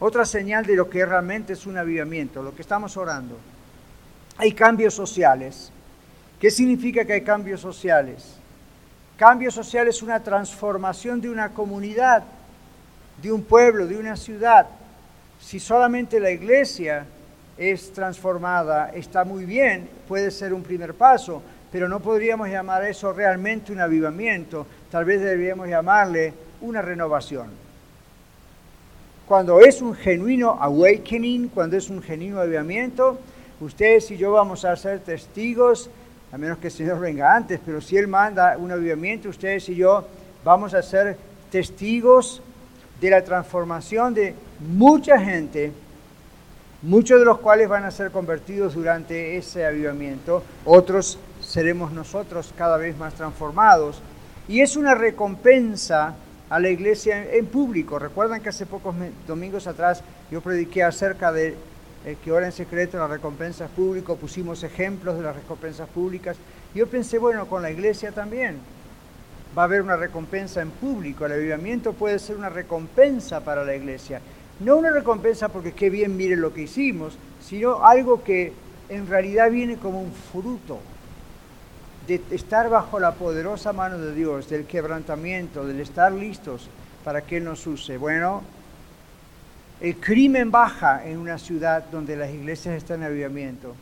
otra 0.00 0.24
señal 0.24 0.66
de 0.66 0.74
lo 0.74 0.90
que 0.90 1.06
realmente 1.06 1.52
es 1.52 1.66
un 1.66 1.78
avivamiento, 1.78 2.42
lo 2.42 2.54
que 2.54 2.62
estamos 2.62 2.96
orando. 2.96 3.36
Hay 4.38 4.52
cambios 4.52 4.94
sociales. 4.94 5.70
¿Qué 6.40 6.50
significa 6.50 7.04
que 7.04 7.14
hay 7.14 7.22
cambios 7.22 7.60
sociales? 7.60 8.36
Cambio 9.16 9.50
social 9.50 9.88
es 9.88 10.02
una 10.02 10.22
transformación 10.22 11.20
de 11.20 11.30
una 11.30 11.50
comunidad, 11.50 12.22
de 13.22 13.32
un 13.32 13.42
pueblo, 13.42 13.86
de 13.86 13.96
una 13.96 14.16
ciudad 14.16 14.66
si 15.40 15.60
solamente 15.60 16.18
la 16.20 16.30
iglesia 16.30 17.06
es 17.56 17.92
transformada, 17.92 18.90
está 18.94 19.24
muy 19.24 19.44
bien, 19.44 19.88
puede 20.08 20.30
ser 20.30 20.52
un 20.52 20.62
primer 20.62 20.94
paso, 20.94 21.42
pero 21.70 21.88
no 21.88 22.00
podríamos 22.00 22.48
llamar 22.48 22.84
eso 22.84 23.12
realmente 23.12 23.72
un 23.72 23.80
avivamiento, 23.80 24.66
tal 24.90 25.04
vez 25.04 25.20
deberíamos 25.20 25.68
llamarle 25.68 26.32
una 26.60 26.82
renovación. 26.82 27.48
Cuando 29.26 29.60
es 29.60 29.82
un 29.82 29.94
genuino 29.94 30.56
awakening, 30.60 31.48
cuando 31.48 31.76
es 31.76 31.90
un 31.90 32.02
genuino 32.02 32.40
avivamiento, 32.40 33.18
ustedes 33.60 34.10
y 34.10 34.16
yo 34.16 34.32
vamos 34.32 34.64
a 34.64 34.76
ser 34.76 35.00
testigos, 35.00 35.90
a 36.32 36.38
menos 36.38 36.58
que 36.58 36.68
el 36.68 36.72
Señor 36.72 37.00
venga 37.00 37.34
antes, 37.34 37.60
pero 37.64 37.80
si 37.80 37.96
Él 37.96 38.08
manda 38.08 38.56
un 38.58 38.70
avivamiento, 38.70 39.28
ustedes 39.28 39.68
y 39.68 39.76
yo 39.76 40.06
vamos 40.44 40.74
a 40.74 40.82
ser 40.82 41.16
testigos 41.50 42.42
de 43.00 43.10
la 43.10 43.22
transformación 43.22 44.14
de 44.14 44.34
mucha 44.60 45.18
gente, 45.18 45.72
muchos 46.82 47.18
de 47.18 47.24
los 47.24 47.38
cuales 47.38 47.68
van 47.68 47.84
a 47.84 47.90
ser 47.90 48.10
convertidos 48.10 48.74
durante 48.74 49.36
ese 49.36 49.66
avivamiento, 49.66 50.42
otros 50.64 51.18
seremos 51.40 51.92
nosotros 51.92 52.52
cada 52.56 52.76
vez 52.76 52.96
más 52.96 53.14
transformados. 53.14 54.00
Y 54.48 54.60
es 54.60 54.76
una 54.76 54.94
recompensa 54.94 56.14
a 56.48 56.60
la 56.60 56.68
iglesia 56.68 57.32
en 57.32 57.46
público. 57.46 57.98
Recuerdan 57.98 58.40
que 58.40 58.50
hace 58.50 58.66
pocos 58.66 58.94
domingos 59.26 59.66
atrás 59.66 60.02
yo 60.30 60.40
prediqué 60.40 60.84
acerca 60.84 61.32
de 61.32 61.56
eh, 62.06 62.16
que 62.22 62.30
ahora 62.30 62.46
en 62.46 62.52
secreto 62.52 62.98
las 62.98 63.10
recompensas 63.10 63.68
públicas, 63.68 64.16
pusimos 64.16 64.62
ejemplos 64.62 65.16
de 65.16 65.24
las 65.24 65.34
recompensas 65.34 65.88
públicas. 65.88 66.36
Yo 66.72 66.86
pensé, 66.86 67.18
bueno, 67.18 67.46
con 67.46 67.62
la 67.62 67.70
iglesia 67.72 68.12
también 68.12 68.58
va 69.58 69.62
a 69.62 69.64
haber 69.64 69.82
una 69.82 69.96
recompensa 69.96 70.62
en 70.62 70.70
público. 70.70 71.26
El 71.26 71.32
avivamiento 71.32 71.94
puede 71.94 72.20
ser 72.20 72.36
una 72.36 72.48
recompensa 72.48 73.40
para 73.40 73.64
la 73.64 73.74
iglesia. 73.74 74.20
No 74.60 74.76
una 74.76 74.92
recompensa 74.92 75.48
porque 75.48 75.72
qué 75.72 75.90
bien 75.90 76.16
mire 76.16 76.36
lo 76.36 76.54
que 76.54 76.62
hicimos, 76.62 77.18
sino 77.44 77.84
algo 77.84 78.22
que 78.22 78.52
en 78.88 79.08
realidad 79.08 79.50
viene 79.50 79.76
como 79.76 80.00
un 80.00 80.12
fruto 80.12 80.78
de 82.06 82.22
estar 82.30 82.70
bajo 82.70 83.00
la 83.00 83.14
poderosa 83.14 83.72
mano 83.72 83.98
de 83.98 84.14
Dios, 84.14 84.48
del 84.48 84.64
quebrantamiento, 84.64 85.66
del 85.66 85.80
estar 85.80 86.12
listos 86.12 86.68
para 87.04 87.22
que 87.22 87.38
Él 87.38 87.44
nos 87.44 87.66
use. 87.66 87.96
Bueno, 87.98 88.44
el 89.80 89.96
crimen 89.96 90.50
baja 90.50 91.04
en 91.04 91.18
una 91.18 91.38
ciudad 91.38 91.84
donde 91.90 92.16
las 92.16 92.30
iglesias 92.30 92.76
están 92.76 93.00
en 93.00 93.08
avivamiento. 93.08 93.74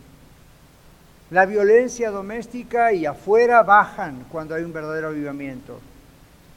La 1.31 1.47
violencia 1.47 2.11
doméstica 2.11 2.93
y 2.93 3.07
afuera 3.07 3.63
bajan 3.63 4.25
cuando 4.31 4.55
hay 4.55 4.65
un 4.65 4.73
verdadero 4.73 5.09
avivamiento. 5.09 5.81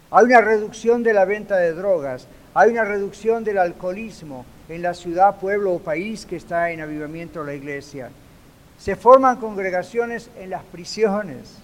Hay 0.10 0.26
una 0.26 0.42
reducción 0.42 1.04
de 1.04 1.14
la 1.14 1.26
venta 1.26 1.58
de 1.58 1.74
drogas, 1.74 2.28
hay 2.54 2.72
una 2.72 2.84
reducción 2.84 3.44
del 3.44 3.60
alcoholismo 3.60 4.46
en 4.70 4.82
la 4.82 4.94
ciudad, 4.94 5.38
pueblo 5.40 5.74
o 5.74 5.80
país 5.80 6.26
que 6.26 6.38
está 6.38 6.72
en 6.72 6.82
avivamiento 6.82 7.44
la 7.44 7.54
iglesia. 7.54 8.10
Se 8.80 8.96
forman 8.96 9.38
congregaciones 9.38 10.30
en 10.38 10.50
las 10.50 10.64
prisiones, 10.64 11.58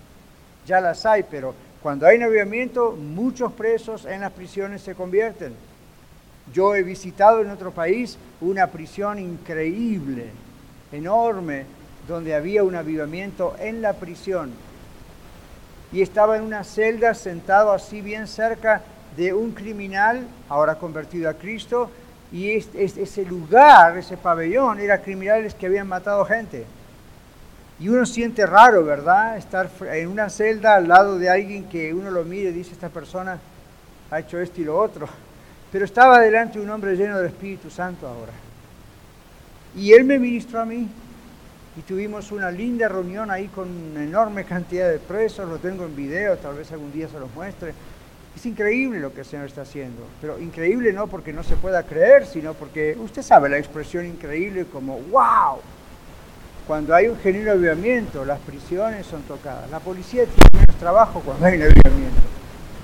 ya 0.65 0.79
las 0.79 1.05
hay, 1.05 1.23
pero 1.23 1.55
cuando 1.81 2.05
hay 2.05 2.21
avivamiento, 2.21 2.91
muchos 2.91 3.51
presos 3.53 4.05
en 4.05 4.21
las 4.21 4.31
prisiones 4.31 4.81
se 4.81 4.95
convierten. 4.95 5.53
Yo 6.51 6.75
he 6.75 6.83
visitado 6.83 7.41
en 7.41 7.49
otro 7.49 7.71
país 7.71 8.17
una 8.41 8.67
prisión 8.67 9.19
increíble, 9.19 10.31
enorme, 10.91 11.65
donde 12.07 12.35
había 12.35 12.63
un 12.63 12.75
avivamiento 12.75 13.55
en 13.59 13.81
la 13.81 13.93
prisión. 13.93 14.51
Y 15.91 16.01
estaba 16.01 16.37
en 16.37 16.43
una 16.43 16.63
celda 16.63 17.13
sentado 17.13 17.71
así 17.71 18.01
bien 18.01 18.27
cerca 18.27 18.81
de 19.15 19.33
un 19.33 19.51
criminal, 19.51 20.27
ahora 20.49 20.75
convertido 20.75 21.29
a 21.29 21.35
Cristo, 21.35 21.89
y 22.31 22.49
ese 22.49 23.25
lugar, 23.25 23.97
ese 23.97 24.17
pabellón, 24.17 24.79
era 24.79 25.01
criminales 25.01 25.53
que 25.53 25.67
habían 25.67 25.87
matado 25.87 26.25
gente. 26.25 26.65
Y 27.79 27.89
uno 27.89 28.05
siente 28.05 28.45
raro, 28.45 28.83
¿verdad? 28.83 29.37
Estar 29.37 29.69
en 29.91 30.07
una 30.07 30.29
celda 30.29 30.75
al 30.75 30.87
lado 30.87 31.17
de 31.19 31.29
alguien 31.29 31.69
que 31.69 31.93
uno 31.93 32.09
lo 32.09 32.23
mire 32.23 32.49
y 32.49 32.53
dice, 32.53 32.73
esta 32.73 32.89
persona 32.89 33.39
ha 34.09 34.19
hecho 34.19 34.39
esto 34.39 34.61
y 34.61 34.63
lo 34.65 34.77
otro. 34.79 35.07
Pero 35.73 35.85
estaba 35.85 36.19
delante 36.19 36.59
de 36.59 36.65
un 36.65 36.69
hombre 36.69 36.95
lleno 36.95 37.17
del 37.17 37.25
Espíritu 37.25 37.71
Santo 37.71 38.07
ahora. 38.07 38.31
Y 39.75 39.91
él 39.91 40.03
me 40.03 40.19
ministró 40.19 40.61
a 40.61 40.65
mí. 40.65 40.87
Y 41.75 41.81
tuvimos 41.81 42.31
una 42.31 42.51
linda 42.51 42.87
reunión 42.87 43.31
ahí 43.31 43.47
con 43.47 43.67
una 43.67 44.03
enorme 44.03 44.45
cantidad 44.45 44.87
de 44.87 44.99
presos, 44.99 45.49
lo 45.49 45.57
tengo 45.57 45.85
en 45.85 45.95
video, 45.95 46.37
tal 46.37 46.53
vez 46.53 46.71
algún 46.71 46.91
día 46.93 47.07
se 47.07 47.19
los 47.19 47.33
muestre 47.33 47.73
Es 48.35 48.45
increíble 48.45 48.99
lo 48.99 49.11
que 49.11 49.21
el 49.21 49.25
Señor 49.25 49.47
está 49.47 49.63
haciendo, 49.63 50.03
pero 50.21 50.37
increíble 50.37 50.93
no 50.93 51.07
porque 51.07 51.33
no 51.33 51.41
se 51.41 51.55
pueda 51.55 51.81
creer, 51.81 52.27
sino 52.27 52.53
porque 52.53 52.95
usted 52.99 53.23
sabe 53.23 53.49
la 53.49 53.57
expresión 53.57 54.05
increíble 54.05 54.65
como 54.65 54.99
wow. 54.99 55.61
Cuando 56.67 56.93
hay 56.93 57.07
un 57.07 57.17
genuino 57.17 57.53
avivamiento, 57.53 58.23
las 58.23 58.39
prisiones 58.41 59.07
son 59.07 59.23
tocadas. 59.23 59.67
La 59.71 59.79
policía 59.79 60.25
tiene 60.25 60.49
menos 60.53 60.75
trabajo 60.75 61.21
cuando 61.21 61.43
hay 61.47 61.57
un 61.57 61.63
avivamiento, 61.63 62.21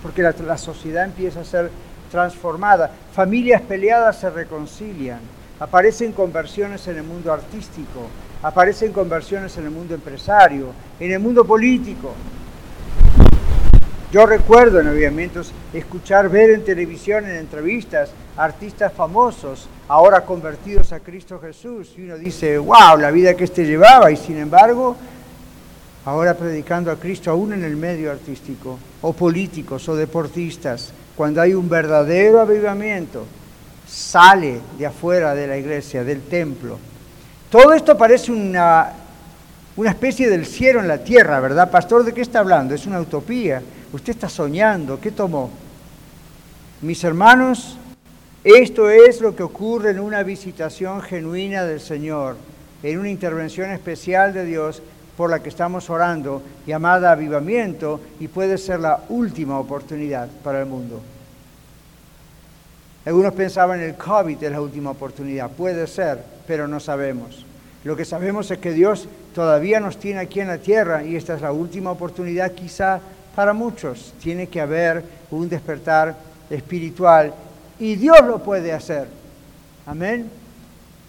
porque 0.02 0.24
la 0.24 0.58
sociedad 0.58 1.06
empieza 1.06 1.42
a 1.42 1.46
ser 1.46 1.70
transformada. 2.10 2.92
Familias 3.14 3.62
peleadas 3.62 4.20
se 4.20 4.30
reconcilian. 4.30 5.20
Aparecen 5.60 6.14
conversiones 6.14 6.88
en 6.88 6.98
el 6.98 7.04
mundo 7.04 7.34
artístico, 7.34 8.08
aparecen 8.42 8.94
conversiones 8.94 9.58
en 9.58 9.66
el 9.66 9.72
mundo 9.72 9.94
empresario, 9.94 10.68
en 11.00 11.12
el 11.12 11.20
mundo 11.20 11.44
político. 11.44 12.14
Yo 14.12 14.26
recuerdo 14.26 14.80
en 14.80 14.88
avivamientos 14.88 15.52
escuchar, 15.72 16.30
ver 16.30 16.50
en 16.50 16.64
televisión, 16.64 17.26
en 17.26 17.36
entrevistas, 17.36 18.10
artistas 18.38 18.92
famosos, 18.92 19.68
ahora 19.88 20.26
convertidos 20.26 20.92
a 20.94 21.00
Cristo 21.00 21.40
Jesús. 21.40 21.94
Y 21.96 22.04
uno 22.04 22.18
dice, 22.18 22.58
wow, 22.58 22.98
la 22.98 23.12
vida 23.12 23.36
que 23.36 23.44
éste 23.44 23.66
llevaba. 23.66 24.10
Y 24.10 24.18
sin 24.18 24.38
embargo, 24.38 24.96
ahora 26.06 26.34
predicando 26.34 26.90
a 26.90 26.96
Cristo 26.96 27.30
aún 27.30 27.54
en 27.54 27.64
el 27.64 27.76
medio 27.76 28.10
artístico, 28.10 28.80
o 29.02 29.14
políticos, 29.14 29.88
o 29.90 29.96
deportistas, 29.96 30.92
cuando 31.20 31.42
hay 31.42 31.54
un 31.54 31.68
verdadero 31.68 32.40
avivamiento, 32.40 33.26
sale 33.86 34.62
de 34.78 34.86
afuera 34.86 35.36
de 35.36 35.48
la 35.48 35.58
iglesia, 35.58 36.06
del 36.06 36.22
templo. 36.22 36.80
Todo 37.52 37.74
esto 37.74 37.98
parece 37.98 38.32
una, 38.32 38.94
una 39.76 39.90
especie 39.90 40.30
del 40.30 40.46
cielo 40.46 40.80
en 40.80 40.88
la 40.88 41.00
tierra, 41.00 41.42
¿verdad? 41.42 41.70
Pastor, 41.70 42.06
¿de 42.06 42.14
qué 42.14 42.22
está 42.22 42.40
hablando? 42.40 42.74
Es 42.74 42.86
una 42.86 43.02
utopía. 43.02 43.62
Usted 43.92 44.14
está 44.14 44.30
soñando. 44.30 44.98
¿Qué 45.02 45.12
tomó? 45.12 45.50
Mis 46.82 47.04
hermanos, 47.04 47.78
esto 48.46 48.90
es 48.90 49.20
lo 49.20 49.36
que 49.36 49.44
ocurre 49.44 49.92
en 49.92 50.00
una 50.00 50.24
visitación 50.24 51.02
genuina 51.02 51.66
del 51.66 51.82
Señor, 51.82 52.38
en 52.82 52.98
una 52.98 53.10
intervención 53.10 53.72
especial 53.72 54.32
de 54.32 54.46
Dios 54.46 54.82
por 55.20 55.30
la 55.30 55.44
que 55.44 55.50
estamos 55.50 55.90
orando, 55.90 56.42
llamada 56.66 57.12
avivamiento, 57.12 58.00
y 58.22 58.30
puede 58.30 58.58
ser 58.58 58.80
la 58.80 59.02
última 59.10 59.60
oportunidad 59.60 60.30
para 60.42 60.62
el 60.62 60.66
mundo. 60.66 61.02
Algunos 63.06 63.34
pensaban 63.34 63.82
en 63.82 63.90
el 63.90 63.96
COVID 63.96 64.42
es 64.42 64.50
la 64.50 64.62
última 64.62 64.92
oportunidad, 64.92 65.52
puede 65.52 65.88
ser, 65.88 66.24
pero 66.48 66.70
no 66.70 66.80
sabemos. 66.80 67.46
Lo 67.84 67.98
que 67.98 68.06
sabemos 68.06 68.50
es 68.50 68.60
que 68.60 68.72
Dios 68.72 69.10
todavía 69.36 69.82
nos 69.82 69.98
tiene 69.98 70.22
aquí 70.22 70.40
en 70.40 70.48
la 70.48 70.60
tierra 70.60 71.04
y 71.04 71.18
esta 71.18 71.34
es 71.34 71.42
la 71.42 71.52
última 71.52 71.92
oportunidad 71.92 72.54
quizá 72.54 73.02
para 73.36 73.52
muchos. 73.52 74.14
Tiene 74.24 74.48
que 74.48 74.62
haber 74.62 75.04
un 75.32 75.50
despertar 75.50 76.16
espiritual 76.50 77.34
y 77.78 77.98
Dios 77.98 78.22
lo 78.26 78.42
puede 78.42 78.72
hacer. 78.72 79.10
Amén. 79.86 80.30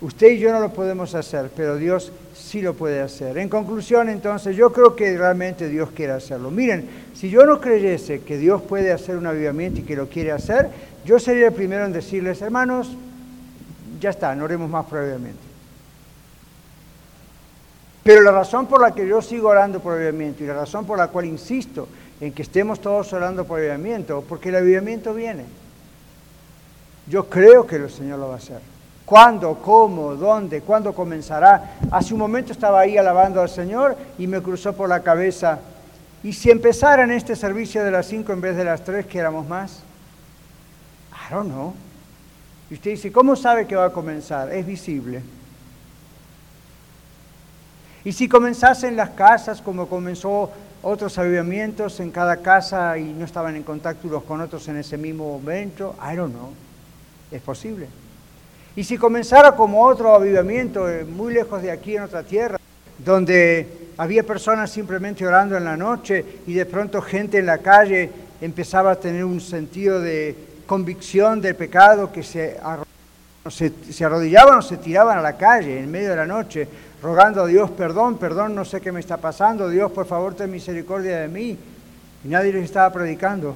Usted 0.01 0.33
y 0.33 0.39
yo 0.41 0.51
no 0.51 0.59
lo 0.59 0.73
podemos 0.73 1.15
hacer, 1.15 1.49
pero 1.55 1.77
Dios 1.77 2.11
sí 2.41 2.63
lo 2.63 2.75
puede 2.75 3.01
hacer. 3.01 3.39
En 3.39 3.49
conclusión, 3.49 4.09
entonces, 4.09 4.57
yo 4.57 4.73
creo 4.73 4.97
que 4.97 5.17
realmente 5.17 5.69
Dios 5.69 5.91
quiere 5.91 6.13
hacerlo. 6.13 6.51
Miren, 6.51 6.89
si 7.15 7.31
yo 7.31 7.45
no 7.45 7.61
creyese 7.61 8.23
que 8.23 8.39
Dios 8.39 8.63
puede 8.63 8.93
hacer 8.93 9.17
un 9.17 9.27
avivamiento 9.27 9.81
y 9.81 9.83
que 9.85 9.97
lo 9.97 10.09
quiere 10.09 10.33
hacer, 10.33 10.69
yo 11.05 11.19
sería 11.19 11.49
el 11.49 11.53
primero 11.53 11.85
en 11.85 11.93
decirles, 11.93 12.43
hermanos, 12.43 12.97
ya 14.01 14.11
está, 14.11 14.35
no 14.35 14.47
haremos 14.47 14.69
más 14.69 14.87
por 14.87 14.99
avivamiento. 14.99 15.41
Pero 18.03 18.23
la 18.23 18.33
razón 18.33 18.67
por 18.67 18.81
la 18.81 18.95
que 18.95 19.07
yo 19.07 19.21
sigo 19.21 19.49
orando 19.49 19.81
por 19.81 19.95
avivamiento 19.95 20.43
y 20.43 20.47
la 20.47 20.55
razón 20.55 20.87
por 20.87 20.99
la 20.99 21.09
cual 21.09 21.27
insisto 21.27 21.87
en 22.21 22.33
que 22.33 22.43
estemos 22.43 22.81
todos 22.81 23.13
orando 23.13 23.45
por 23.45 23.61
avivamiento, 23.61 24.25
porque 24.29 24.49
el 24.49 24.57
avivamiento 24.57 25.15
viene. 25.15 25.45
Yo 27.07 27.29
creo 27.29 27.67
que 27.67 27.77
el 27.77 27.91
Señor 27.91 28.19
lo 28.19 28.29
va 28.29 28.35
a 28.35 28.39
hacer. 28.39 28.61
¿Cuándo? 29.05 29.57
¿Cómo? 29.57 30.15
¿Dónde? 30.15 30.61
¿Cuándo 30.61 30.95
comenzará? 30.95 31.79
Hace 31.91 32.15
un 32.15 32.21
momento 32.21 32.53
estaba 32.53 32.81
ahí 32.81 32.97
alabando 32.97 33.41
al 33.41 33.49
Señor 33.49 33.97
y 34.19 34.27
me 34.27 34.41
cruzó 34.41 34.73
por 34.73 34.89
la 34.89 35.01
cabeza. 35.01 35.59
¿Y 36.23 36.33
si 36.33 36.51
empezara 36.51 37.05
en 37.05 37.11
este 37.11 37.35
servicio 37.35 37.83
de 37.83 37.91
las 37.91 38.07
cinco 38.07 38.33
en 38.33 38.41
vez 38.41 38.57
de 38.57 38.65
las 38.65 38.85
tres, 38.85 39.07
que 39.07 39.19
éramos 39.19 39.49
más? 39.49 39.83
I 41.13 41.33
don't 41.33 41.51
know. 41.51 41.75
Y 42.71 42.75
usted 42.75 42.93
dice, 42.93 43.11
¿cómo 43.11 43.35
sabe 43.35 43.67
que 43.67 43.75
va 43.75 43.87
a 43.87 43.93
comenzar? 43.93 44.53
Es 44.53 44.65
visible. 44.65 45.23
Y 48.05 48.13
si 48.13 48.29
comenzase 48.29 48.89
en 48.89 48.97
las 48.97 49.11
casas, 49.11 49.61
como 49.61 49.89
comenzó 49.89 50.51
otros 50.83 51.19
avivamientos 51.19 52.01
en 52.01 52.11
cada 52.11 52.39
casa 52.39 52.97
y 52.97 53.05
no 53.05 53.25
estaban 53.25 53.57
en 53.57 53.63
contacto 53.63 54.09
unos 54.09 54.23
con 54.23 54.41
otros 54.41 54.67
en 54.69 54.77
ese 54.77 54.97
mismo 54.97 55.31
momento, 55.39 55.95
I 56.01 56.17
don't 56.17 56.33
know, 56.33 56.53
es 57.31 57.43
posible. 57.43 57.89
Y 58.77 58.85
si 58.85 58.97
comenzara 58.97 59.53
como 59.53 59.85
otro 59.85 60.15
avivamiento 60.15 60.89
eh, 60.89 61.05
muy 61.05 61.35
lejos 61.35 61.63
de 61.63 61.71
aquí 61.71 61.97
en 61.97 62.05
otra 62.05 62.23
tierra, 62.23 62.59
donde 62.99 63.67
había 63.97 64.23
personas 64.23 64.71
simplemente 64.71 65.27
orando 65.27 65.57
en 65.57 65.65
la 65.65 65.77
noche 65.77 66.25
y 66.47 66.55
de 66.55 66.67
pronto 66.67 67.03
gente 67.03 67.39
en 67.39 67.47
la 67.47 67.59
calle 67.59 68.11
empezaba 68.41 68.93
a 68.93 68.97
tener 68.97 69.25
un 69.25 69.41
sentido 69.41 70.01
de 70.01 70.37
convicción 70.67 71.41
del 71.41 71.57
pecado 71.57 72.13
que 72.13 72.23
se, 72.23 72.59
se 73.51 74.05
arrodillaban 74.05 74.59
o 74.59 74.63
se 74.63 74.77
tiraban 74.77 75.19
a 75.19 75.23
la 75.23 75.37
calle 75.37 75.81
en 75.81 75.91
medio 75.91 76.11
de 76.11 76.17
la 76.17 76.27
noche 76.27 76.69
rogando 77.03 77.43
a 77.43 77.47
Dios 77.47 77.71
perdón, 77.71 78.19
perdón, 78.19 78.55
no 78.55 78.65
sé 78.65 78.81
qué 78.81 78.93
me 78.93 79.01
está 79.01 79.17
pasando, 79.17 79.69
Dios 79.69 79.91
por 79.91 80.07
favor 80.07 80.35
ten 80.35 80.51
misericordia 80.51 81.21
de 81.21 81.29
mí. 81.29 81.59
Y 82.23 82.29
nadie 82.29 82.53
les 82.53 82.65
estaba 82.65 82.93
predicando. 82.93 83.55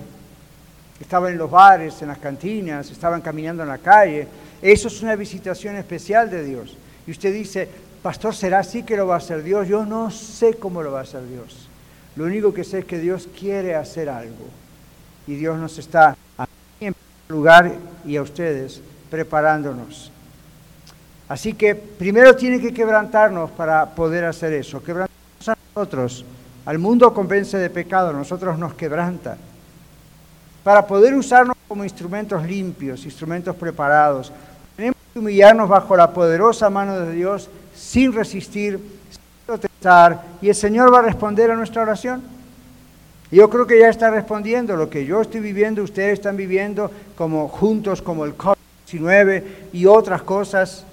Estaban 0.98 1.32
en 1.32 1.38
los 1.38 1.50
bares, 1.50 2.00
en 2.00 2.08
las 2.08 2.18
cantinas, 2.18 2.90
estaban 2.90 3.20
caminando 3.20 3.62
en 3.62 3.68
la 3.68 3.78
calle. 3.78 4.26
Eso 4.62 4.88
es 4.88 5.02
una 5.02 5.16
visitación 5.16 5.76
especial 5.76 6.30
de 6.30 6.44
Dios. 6.44 6.76
Y 7.06 7.10
usted 7.10 7.32
dice, 7.32 7.68
pastor, 8.02 8.34
¿será 8.34 8.60
así 8.60 8.82
que 8.82 8.96
lo 8.96 9.06
va 9.06 9.14
a 9.14 9.18
hacer 9.18 9.42
Dios? 9.42 9.68
Yo 9.68 9.84
no 9.84 10.10
sé 10.10 10.54
cómo 10.54 10.82
lo 10.82 10.92
va 10.92 11.00
a 11.00 11.02
hacer 11.02 11.26
Dios. 11.28 11.68
Lo 12.16 12.24
único 12.24 12.54
que 12.54 12.64
sé 12.64 12.80
es 12.80 12.84
que 12.84 12.98
Dios 12.98 13.28
quiere 13.38 13.74
hacer 13.74 14.08
algo. 14.08 14.46
Y 15.26 15.34
Dios 15.34 15.58
nos 15.58 15.78
está 15.78 16.16
a 16.38 16.46
mí 16.80 16.86
en 16.86 16.94
lugar 17.28 17.72
y 18.04 18.16
a 18.16 18.22
ustedes 18.22 18.80
preparándonos 19.10 20.10
Así 21.28 21.54
que 21.54 21.74
primero 21.74 22.36
tiene 22.36 22.60
que 22.60 22.74
quebrantarnos 22.74 23.50
para 23.52 23.94
poder 23.94 24.24
hacer 24.24 24.52
eso. 24.52 24.82
Quebrantarnos 24.82 25.48
a 25.48 25.56
nosotros. 25.74 26.24
Al 26.66 26.78
mundo 26.78 27.12
convence 27.14 27.56
de 27.56 27.70
pecado, 27.70 28.12
nosotros 28.12 28.58
nos 28.58 28.74
quebranta. 28.74 29.36
Para 30.62 30.86
poder 30.86 31.14
usarnos 31.14 31.56
como 31.74 31.82
instrumentos 31.82 32.40
limpios, 32.44 33.04
instrumentos 33.04 33.56
preparados. 33.56 34.30
Tenemos 34.76 34.96
que 35.12 35.18
humillarnos 35.18 35.68
bajo 35.68 35.96
la 35.96 36.12
poderosa 36.12 36.70
mano 36.70 37.00
de 37.00 37.12
Dios 37.12 37.50
sin 37.74 38.12
resistir, 38.12 38.78
sin 39.10 39.20
protestar. 39.44 40.22
Y 40.40 40.50
el 40.50 40.54
Señor 40.54 40.94
va 40.94 41.00
a 41.00 41.02
responder 41.02 41.50
a 41.50 41.56
nuestra 41.56 41.82
oración. 41.82 42.22
Yo 43.28 43.50
creo 43.50 43.66
que 43.66 43.80
ya 43.80 43.88
está 43.88 44.08
respondiendo 44.08 44.76
lo 44.76 44.88
que 44.88 45.04
yo 45.04 45.20
estoy 45.20 45.40
viviendo, 45.40 45.82
ustedes 45.82 46.12
están 46.12 46.36
viviendo 46.36 46.92
como 47.16 47.48
juntos, 47.48 48.00
como 48.00 48.24
el 48.24 48.36
COVID-19 48.36 49.42
y 49.72 49.86
otras 49.86 50.22
cosas 50.22 50.84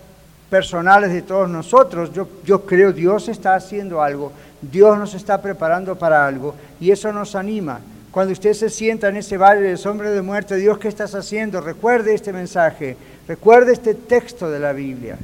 personales 0.50 1.14
de 1.14 1.22
todos 1.22 1.48
nosotros. 1.48 2.12
Yo, 2.12 2.28
yo 2.44 2.66
creo 2.66 2.92
Dios 2.92 3.30
está 3.30 3.54
haciendo 3.54 4.02
algo, 4.02 4.32
Dios 4.60 4.98
nos 4.98 5.14
está 5.14 5.40
preparando 5.44 5.96
para 5.96 6.26
algo 6.26 6.56
y 6.80 6.90
eso 6.90 7.14
nos 7.14 7.36
anima. 7.36 7.82
Cuando 8.12 8.34
usted 8.34 8.54
se 8.54 8.70
sienta 8.70 9.08
en 9.08 9.16
ese 9.16 9.38
valle 9.38 9.62
de 9.62 9.78
sombra 9.78 10.12
de 10.12 10.22
muerte, 10.22 10.58
Dios, 10.58 10.78
¿qué 10.78 10.90
estás 10.90 11.16
haciendo? 11.16 11.62
Recuerde 11.62 12.14
este 12.14 12.34
mensaje, 12.34 12.98
recuerde 13.26 13.72
este 13.72 13.96
texto 13.96 14.52
de 14.52 14.60
la 14.60 14.74
Biblia. 14.74 15.18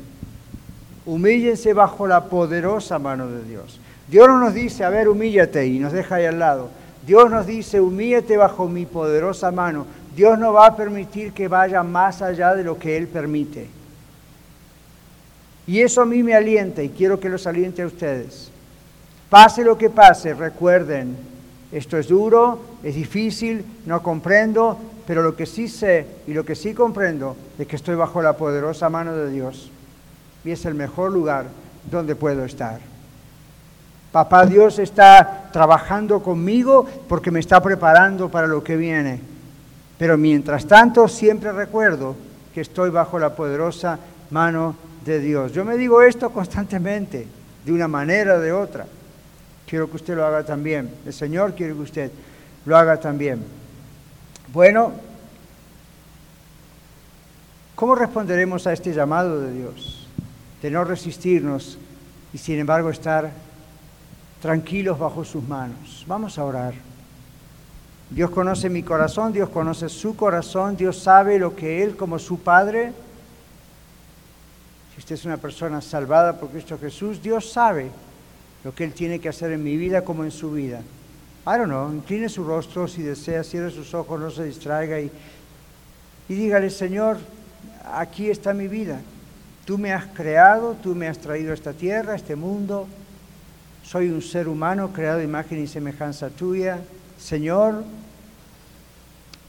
Humíllense 1.06 1.74
bajo 1.74 2.08
la 2.08 2.26
poderosa 2.26 2.98
mano 2.98 3.28
de 3.28 3.44
Dios. 3.44 3.80
Dios 4.08 4.30
no 4.30 4.40
nos 4.40 4.54
dice, 4.54 4.86
a 4.86 4.90
ver, 4.90 5.10
humíllate 5.10 5.68
y 5.68 5.80
nos 5.80 5.92
deja 5.92 6.16
ahí 6.16 6.26
al 6.26 6.40
lado. 6.40 6.70
Dios 7.06 7.30
nos 7.30 7.46
dice, 7.46 7.82
humíllate 7.82 8.38
bajo 8.38 8.70
mi 8.70 8.86
poderosa 8.86 9.52
mano. 9.52 9.86
Dios 10.16 10.40
no 10.40 10.54
va 10.54 10.68
a 10.68 10.76
permitir 10.78 11.34
que 11.34 11.50
vaya 11.50 11.84
más 11.84 12.22
allá 12.22 12.56
de 12.56 12.64
lo 12.64 12.80
que 12.80 12.96
Él 12.96 13.08
permite. 13.08 13.68
Y 15.68 15.82
eso 15.82 16.02
a 16.02 16.06
mí 16.06 16.24
me 16.24 16.36
alienta 16.36 16.82
y 16.82 16.90
quiero 16.90 17.20
que 17.20 17.28
los 17.28 17.46
aliente 17.46 17.82
a 17.82 17.88
ustedes. 17.88 18.50
Pase 19.30 19.66
lo 19.66 19.78
que 19.78 19.90
pase, 19.90 20.34
recuerden, 20.34 21.18
esto 21.72 21.98
es 21.98 22.08
duro, 22.08 22.60
es 22.84 22.96
difícil, 22.96 23.66
no 23.86 24.02
comprendo, 24.02 24.78
pero 25.06 25.22
lo 25.22 25.36
que 25.36 25.46
sí 25.46 25.68
sé 25.68 26.06
y 26.28 26.34
lo 26.34 26.46
que 26.46 26.56
sí 26.56 26.74
comprendo 26.74 27.36
es 27.58 27.68
que 27.68 27.76
estoy 27.76 27.96
bajo 27.96 28.22
la 28.22 28.34
poderosa 28.34 28.90
mano 28.90 29.14
de 29.14 29.32
Dios 29.32 29.72
y 30.46 30.52
es 30.52 30.66
el 30.66 30.76
mejor 30.76 31.12
lugar 31.12 31.46
donde 31.90 32.16
puedo 32.16 32.46
estar. 32.46 32.80
Papá 34.12 34.46
Dios 34.46 34.80
está 34.80 35.50
trabajando 35.52 36.22
conmigo 36.22 36.88
porque 37.08 37.32
me 37.32 37.40
está 37.40 37.62
preparando 37.62 38.30
para 38.30 38.48
lo 38.48 38.64
que 38.64 38.78
viene. 38.78 39.20
Pero 39.98 40.18
mientras 40.18 40.66
tanto 40.66 41.08
siempre 41.08 41.52
recuerdo 41.52 42.16
que 42.54 42.62
estoy 42.62 42.90
bajo 42.90 43.20
la 43.20 43.36
poderosa 43.36 44.00
mano 44.30 44.76
de 45.06 45.20
Dios. 45.20 45.52
Yo 45.52 45.66
me 45.66 45.78
digo 45.78 46.02
esto 46.02 46.30
constantemente, 46.30 47.28
de 47.66 47.72
una 47.72 47.88
manera 47.88 48.36
o 48.36 48.40
de 48.40 48.54
otra. 48.54 48.86
Quiero 49.68 49.90
que 49.90 49.98
usted 49.98 50.16
lo 50.16 50.26
haga 50.26 50.44
también. 50.44 50.90
El 51.06 51.14
Señor 51.14 51.54
quiere 51.54 51.74
que 51.74 51.82
usted 51.82 52.12
lo 52.66 52.78
haga 52.78 53.00
también. 53.00 53.44
Bueno, 54.54 54.94
¿cómo 57.76 57.94
responderemos 57.94 58.66
a 58.66 58.74
este 58.74 58.94
llamado 58.94 59.42
de 59.42 59.54
Dios? 59.54 60.08
De 60.62 60.72
no 60.72 60.86
resistirnos 60.86 61.78
y 62.34 62.38
sin 62.38 62.60
embargo 62.60 62.90
estar 62.90 63.30
tranquilos 64.42 64.98
bajo 64.98 65.26
sus 65.26 65.46
manos. 65.46 66.06
Vamos 66.08 66.40
a 66.40 66.46
orar. 66.46 66.74
Dios 68.10 68.30
conoce 68.30 68.70
mi 68.70 68.84
corazón, 68.84 69.34
Dios 69.34 69.50
conoce 69.50 69.90
su 69.90 70.16
corazón, 70.16 70.78
Dios 70.78 70.98
sabe 70.98 71.38
lo 71.38 71.58
que 71.58 71.84
Él 71.84 71.98
como 71.98 72.18
su 72.20 72.40
Padre, 72.40 72.94
si 74.94 75.00
usted 75.00 75.16
es 75.16 75.26
una 75.26 75.38
persona 75.38 75.82
salvada 75.82 76.40
por 76.40 76.50
Cristo 76.50 76.80
Jesús, 76.80 77.22
Dios 77.22 77.52
sabe 77.52 77.92
lo 78.64 78.74
que 78.74 78.84
Él 78.84 78.94
tiene 78.94 79.20
que 79.20 79.30
hacer 79.30 79.52
en 79.52 79.64
mi 79.64 79.78
vida 79.78 80.04
como 80.04 80.24
en 80.24 80.32
su 80.32 80.52
vida. 80.52 80.82
I 81.46 81.58
don't 81.58 81.68
know, 81.68 81.92
incline 81.94 82.28
su 82.28 82.44
rostro 82.44 82.88
si 82.88 83.02
desea, 83.02 83.44
cierre 83.44 83.72
sus 83.72 83.94
ojos, 83.94 84.20
no 84.20 84.30
se 84.30 84.44
distraiga 84.44 85.00
y, 85.00 85.10
y 86.28 86.34
dígale, 86.36 86.70
Señor, 86.70 87.18
aquí 87.94 88.30
está 88.30 88.54
mi 88.54 88.68
vida. 88.68 89.00
Tú 89.66 89.78
me 89.78 89.94
has 89.94 90.06
creado, 90.08 90.76
tú 90.82 90.94
me 90.96 91.08
has 91.08 91.20
traído 91.20 91.52
a 91.52 91.54
esta 91.54 91.74
tierra, 91.74 92.14
a 92.14 92.16
este 92.16 92.36
mundo. 92.36 92.88
Soy 93.84 94.10
un 94.10 94.22
ser 94.22 94.50
humano 94.50 94.92
creado 94.92 95.22
imagen 95.22 95.64
y 95.64 95.68
semejanza 95.68 96.30
tuya. 96.30 96.80
Señor, 97.18 97.84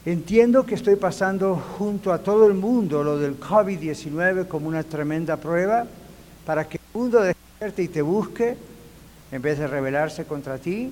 entiendo 0.05 0.65
que 0.65 0.75
estoy 0.75 0.95
pasando 0.95 1.55
junto 1.77 2.13
a 2.13 2.19
todo 2.19 2.47
el 2.47 2.53
mundo 2.53 3.03
lo 3.03 3.17
del 3.17 3.39
COVID-19 3.39 4.47
como 4.47 4.69
una 4.69 4.83
tremenda 4.83 5.35
prueba 5.35 5.85
para 6.45 6.67
que 6.67 6.77
el 6.77 6.99
mundo 6.99 7.21
despierte 7.21 7.83
y 7.83 7.87
te 7.89 8.01
busque 8.01 8.68
en 9.31 9.41
vez 9.41 9.59
de 9.59 9.67
rebelarse 9.67 10.25
contra 10.25 10.57
ti. 10.57 10.91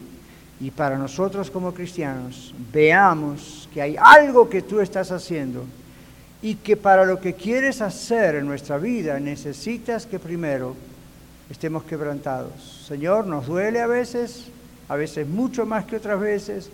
Y 0.59 0.71
para 0.71 0.97
nosotros 0.97 1.51
como 1.51 1.73
cristianos 1.73 2.53
veamos 2.73 3.69
que 3.73 3.81
hay 3.81 3.95
algo 3.99 4.49
que 4.49 4.63
tú 4.63 4.79
estás 4.79 5.11
haciendo 5.11 5.63
y 6.41 6.55
que 6.55 6.77
para 6.77 7.05
lo 7.05 7.19
que 7.19 7.33
quieres 7.33 7.81
hacer 7.81 8.35
en 8.35 8.47
nuestra 8.47 8.77
vida 8.77 9.19
necesitas 9.19 10.05
que 10.05 10.19
primero 10.19 10.75
estemos 11.49 11.83
quebrantados. 11.83 12.85
Señor, 12.87 13.27
nos 13.27 13.47
duele 13.47 13.81
a 13.81 13.87
veces, 13.87 14.45
a 14.89 14.95
veces 14.95 15.27
mucho 15.27 15.65
más 15.65 15.85
que 15.85 15.97
otras 15.97 16.19
veces, 16.19 16.69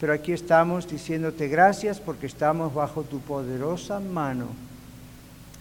pero 0.00 0.12
aquí 0.14 0.32
estamos 0.32 0.88
diciéndote 0.88 1.48
gracias 1.48 2.00
porque 2.00 2.26
estamos 2.26 2.72
bajo 2.72 3.02
tu 3.02 3.20
poderosa 3.20 4.00
mano. 4.00 4.46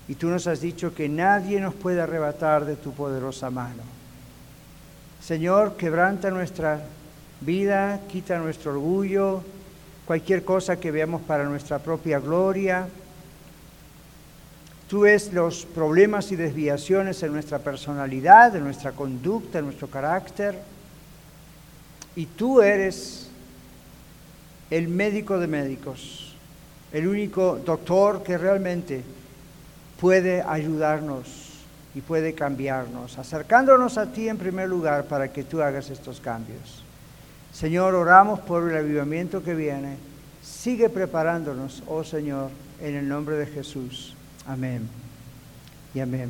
Y 0.08 0.16
tú 0.16 0.28
nos 0.28 0.48
has 0.48 0.62
dicho 0.62 0.96
que 0.96 1.08
nadie 1.08 1.60
nos 1.60 1.76
puede 1.76 2.02
arrebatar 2.02 2.66
de 2.66 2.76
tu 2.76 2.94
poderosa 2.94 3.50
mano. 3.50 3.99
Señor, 5.22 5.76
quebranta 5.76 6.32
nuestra 6.32 6.82
vida, 7.42 8.00
quita 8.08 8.38
nuestro 8.38 8.72
orgullo, 8.72 9.44
cualquier 10.06 10.44
cosa 10.44 10.80
que 10.80 10.92
veamos 10.92 11.22
para 11.22 11.44
nuestra 11.44 11.80
propia 11.80 12.20
gloria. 12.20 12.88
Tú 14.88 15.02
ves 15.02 15.32
los 15.34 15.66
problemas 15.66 16.32
y 16.32 16.36
desviaciones 16.36 17.22
en 17.22 17.34
nuestra 17.34 17.60
personalidad, 17.60 18.56
en 18.56 18.64
nuestra 18.64 18.94
conducta, 18.94 19.60
en 19.60 19.66
nuestro 19.66 19.88
carácter. 19.88 20.58
Y 22.16 22.26
tú 22.26 22.62
eres 22.62 23.30
el 24.72 24.88
médico 24.88 25.38
de 25.38 25.48
médicos, 25.48 26.34
el 26.92 27.08
único 27.08 27.60
doctor 27.64 28.24
que 28.24 28.38
realmente 28.38 29.04
puede 30.00 30.42
ayudarnos 30.42 31.49
y 31.96 32.02
puede 32.02 32.34
cambiarnos, 32.34 33.18
acercándonos 33.18 33.98
a 33.98 34.12
ti 34.12 34.30
en 34.30 34.38
primer 34.38 34.70
lugar 34.70 35.06
para 35.06 35.32
que 35.32 35.44
tú 35.44 35.62
hagas 35.62 35.90
estos 35.90 36.20
cambios. 36.20 36.84
Señor, 37.52 37.96
oramos 37.96 38.40
por 38.42 38.70
el 38.70 38.78
avivamiento 38.78 39.44
que 39.44 39.56
viene. 39.56 39.98
Sigue 40.44 40.90
preparándonos, 40.90 41.84
oh 41.88 42.04
Señor, 42.04 42.52
en 42.82 42.96
el 42.96 43.08
nombre 43.08 43.38
de 43.38 43.48
Jesús. 43.48 44.16
Amén. 44.48 44.88
Y 45.94 46.00
amén. 46.00 46.30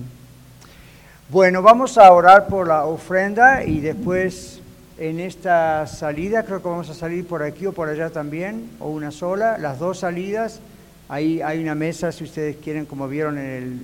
Bueno, 1.30 1.62
vamos 1.62 1.98
a 1.98 2.12
orar 2.12 2.48
por 2.48 2.68
la 2.68 2.86
ofrenda 2.86 3.64
y 3.64 3.82
después 3.82 4.62
en 4.98 5.20
esta 5.20 5.88
salida, 5.88 6.44
creo 6.44 6.62
que 6.62 6.68
vamos 6.68 6.90
a 6.90 6.94
salir 6.94 7.26
por 7.26 7.44
aquí 7.44 7.66
o 7.66 7.72
por 7.72 7.88
allá 7.88 8.10
también, 8.10 8.70
o 8.80 8.90
una 8.90 9.12
sola, 9.12 9.58
las 9.58 9.80
dos 9.80 10.00
salidas. 10.00 10.60
Ahí 11.08 11.42
hay 11.42 11.62
una 11.62 11.76
mesa, 11.76 12.12
si 12.12 12.24
ustedes 12.24 12.58
quieren, 12.58 12.86
como 12.86 13.08
vieron 13.08 13.38
en 13.38 13.46
el, 13.46 13.80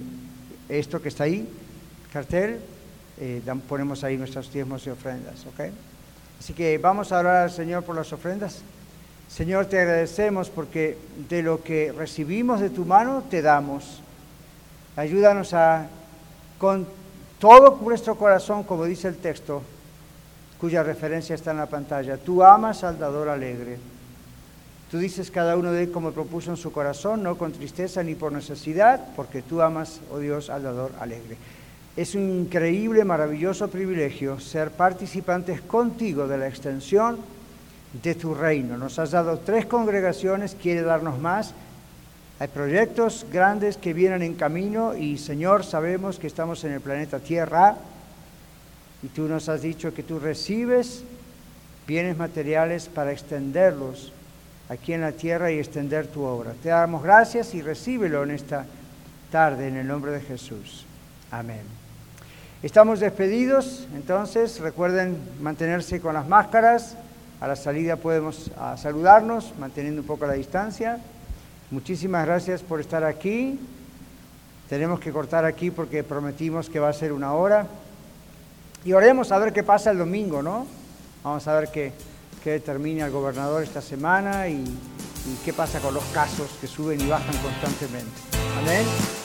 esto 0.68 1.02
que 1.02 1.10
está 1.10 1.24
ahí, 1.26 1.48
cartel, 2.16 2.62
eh, 3.20 3.42
ponemos 3.68 4.06
ahí 4.06 4.16
nuestros 4.16 4.50
diezmos 4.50 4.88
y 4.88 4.90
ofrendas, 4.90 5.46
¿ok? 5.48 5.70
Así 6.40 6.54
que 6.54 6.78
vamos 6.78 7.12
a 7.12 7.20
orar 7.20 7.44
al 7.44 7.52
Señor 7.52 7.84
por 7.84 7.94
las 7.94 8.14
ofrendas. 8.14 8.62
Señor, 9.28 9.66
te 9.66 9.82
agradecemos 9.82 10.50
porque 10.50 10.98
de 11.28 11.44
lo 11.44 11.62
que 11.62 11.92
recibimos 11.92 12.62
de 12.62 12.70
tu 12.70 12.86
mano 12.86 13.26
te 13.30 13.42
damos. 13.42 14.00
Ayúdanos 14.96 15.54
a, 15.54 15.88
con 16.58 16.88
todo 17.38 17.82
nuestro 17.82 18.16
corazón, 18.16 18.64
como 18.64 18.86
dice 18.86 19.10
el 19.10 19.18
texto, 19.18 19.62
cuya 20.58 20.84
referencia 20.84 21.36
está 21.36 21.52
en 21.52 21.58
la 21.58 21.66
pantalla, 21.66 22.16
tú 22.16 22.42
amas 22.46 22.86
al 22.86 22.98
dador 22.98 23.28
alegre. 23.28 23.78
Tú 24.90 25.00
dices 25.00 25.30
cada 25.32 25.58
uno 25.58 25.74
de 25.74 25.84
él 25.84 25.92
como 25.92 26.14
propuso 26.14 26.50
en 26.50 26.56
su 26.56 26.72
corazón, 26.72 27.24
no 27.24 27.38
con 27.38 27.52
tristeza 27.52 28.02
ni 28.04 28.16
por 28.16 28.32
necesidad, 28.32 29.06
porque 29.18 29.42
tú 29.42 29.62
amas, 29.62 30.00
oh 30.14 30.20
Dios, 30.20 30.50
al 30.50 30.64
dador 30.64 30.94
alegre. 31.02 31.36
Es 31.96 32.14
un 32.14 32.30
increíble, 32.30 33.06
maravilloso 33.06 33.70
privilegio 33.70 34.40
ser 34.40 34.72
participantes 34.72 35.62
contigo 35.62 36.28
de 36.28 36.38
la 36.38 36.48
extensión 36.48 37.18
de 38.04 38.16
tu 38.16 38.34
reino. 38.34 38.78
Nos 38.78 39.00
has 39.00 39.12
dado 39.12 39.40
tres 39.40 39.66
congregaciones, 39.66 40.58
quiere 40.62 40.82
darnos 40.82 41.20
más. 41.20 41.54
Hay 42.40 42.50
proyectos 42.50 43.26
grandes 43.32 43.78
que 43.78 43.94
vienen 43.94 44.22
en 44.24 44.36
camino 44.36 44.94
y 44.94 45.18
Señor, 45.18 45.64
sabemos 45.64 46.20
que 46.20 46.28
estamos 46.28 46.66
en 46.66 46.74
el 46.74 46.82
planeta 46.82 47.20
Tierra 47.20 47.78
y 49.02 49.08
tú 49.08 49.30
nos 49.30 49.48
has 49.48 49.62
dicho 49.62 49.94
que 49.94 50.04
tú 50.04 50.20
recibes 50.20 51.04
bienes 51.88 52.18
materiales 52.18 52.90
para 52.90 53.14
extenderlos 53.14 54.12
aquí 54.68 54.92
en 54.92 55.02
la 55.02 55.12
tierra 55.12 55.52
y 55.52 55.60
extender 55.60 56.08
tu 56.08 56.24
obra. 56.24 56.54
Te 56.62 56.70
damos 56.70 57.04
gracias 57.04 57.54
y 57.54 57.62
recíbelo 57.62 58.24
en 58.24 58.32
esta 58.32 58.66
tarde 59.32 59.68
en 59.70 59.78
el 59.78 59.88
nombre 59.88 60.12
de 60.12 60.22
Jesús. 60.22 60.86
Amén. 61.32 61.85
Estamos 62.64 63.00
despedidos, 63.00 63.88
entonces 63.94 64.60
recuerden 64.60 65.18
mantenerse 65.42 66.00
con 66.00 66.14
las 66.14 66.28
máscaras. 66.28 66.96
A 67.42 67.48
la 67.48 67.56
salida 67.56 67.98
podemos 67.98 68.50
saludarnos, 68.78 69.54
manteniendo 69.60 70.02
un 70.02 70.08
poco 70.08 70.26
la 70.26 70.34
distancia. 70.34 71.00
Muchísimas 71.70 72.26
gracias 72.26 72.62
por 72.62 72.80
estar 72.80 73.04
aquí. 73.04 73.60
Tenemos 74.70 75.00
que 75.00 75.12
cortar 75.12 75.46
aquí 75.46 75.70
porque 75.70 76.04
prometimos 76.04 76.70
que 76.70 76.80
va 76.80 76.90
a 76.90 76.94
ser 76.94 77.12
una 77.12 77.34
hora. 77.34 77.68
Y 78.84 78.94
oremos 78.94 79.32
a 79.32 79.38
ver 79.38 79.54
qué 79.54 79.64
pasa 79.64 79.92
el 79.92 79.98
domingo, 79.98 80.42
¿no? 80.42 80.66
Vamos 81.24 81.48
a 81.48 81.60
ver 81.60 81.70
qué, 81.70 81.92
qué 82.44 82.52
determina 82.52 83.06
el 83.06 83.12
gobernador 83.12 83.64
esta 83.64 83.82
semana 83.82 84.48
y, 84.48 84.56
y 84.56 85.40
qué 85.44 85.54
pasa 85.54 85.80
con 85.80 85.94
los 85.94 86.06
casos 86.06 86.50
que 86.62 86.68
suben 86.68 87.02
y 87.02 87.08
bajan 87.08 87.36
constantemente. 87.38 88.12
Amén. 88.60 89.25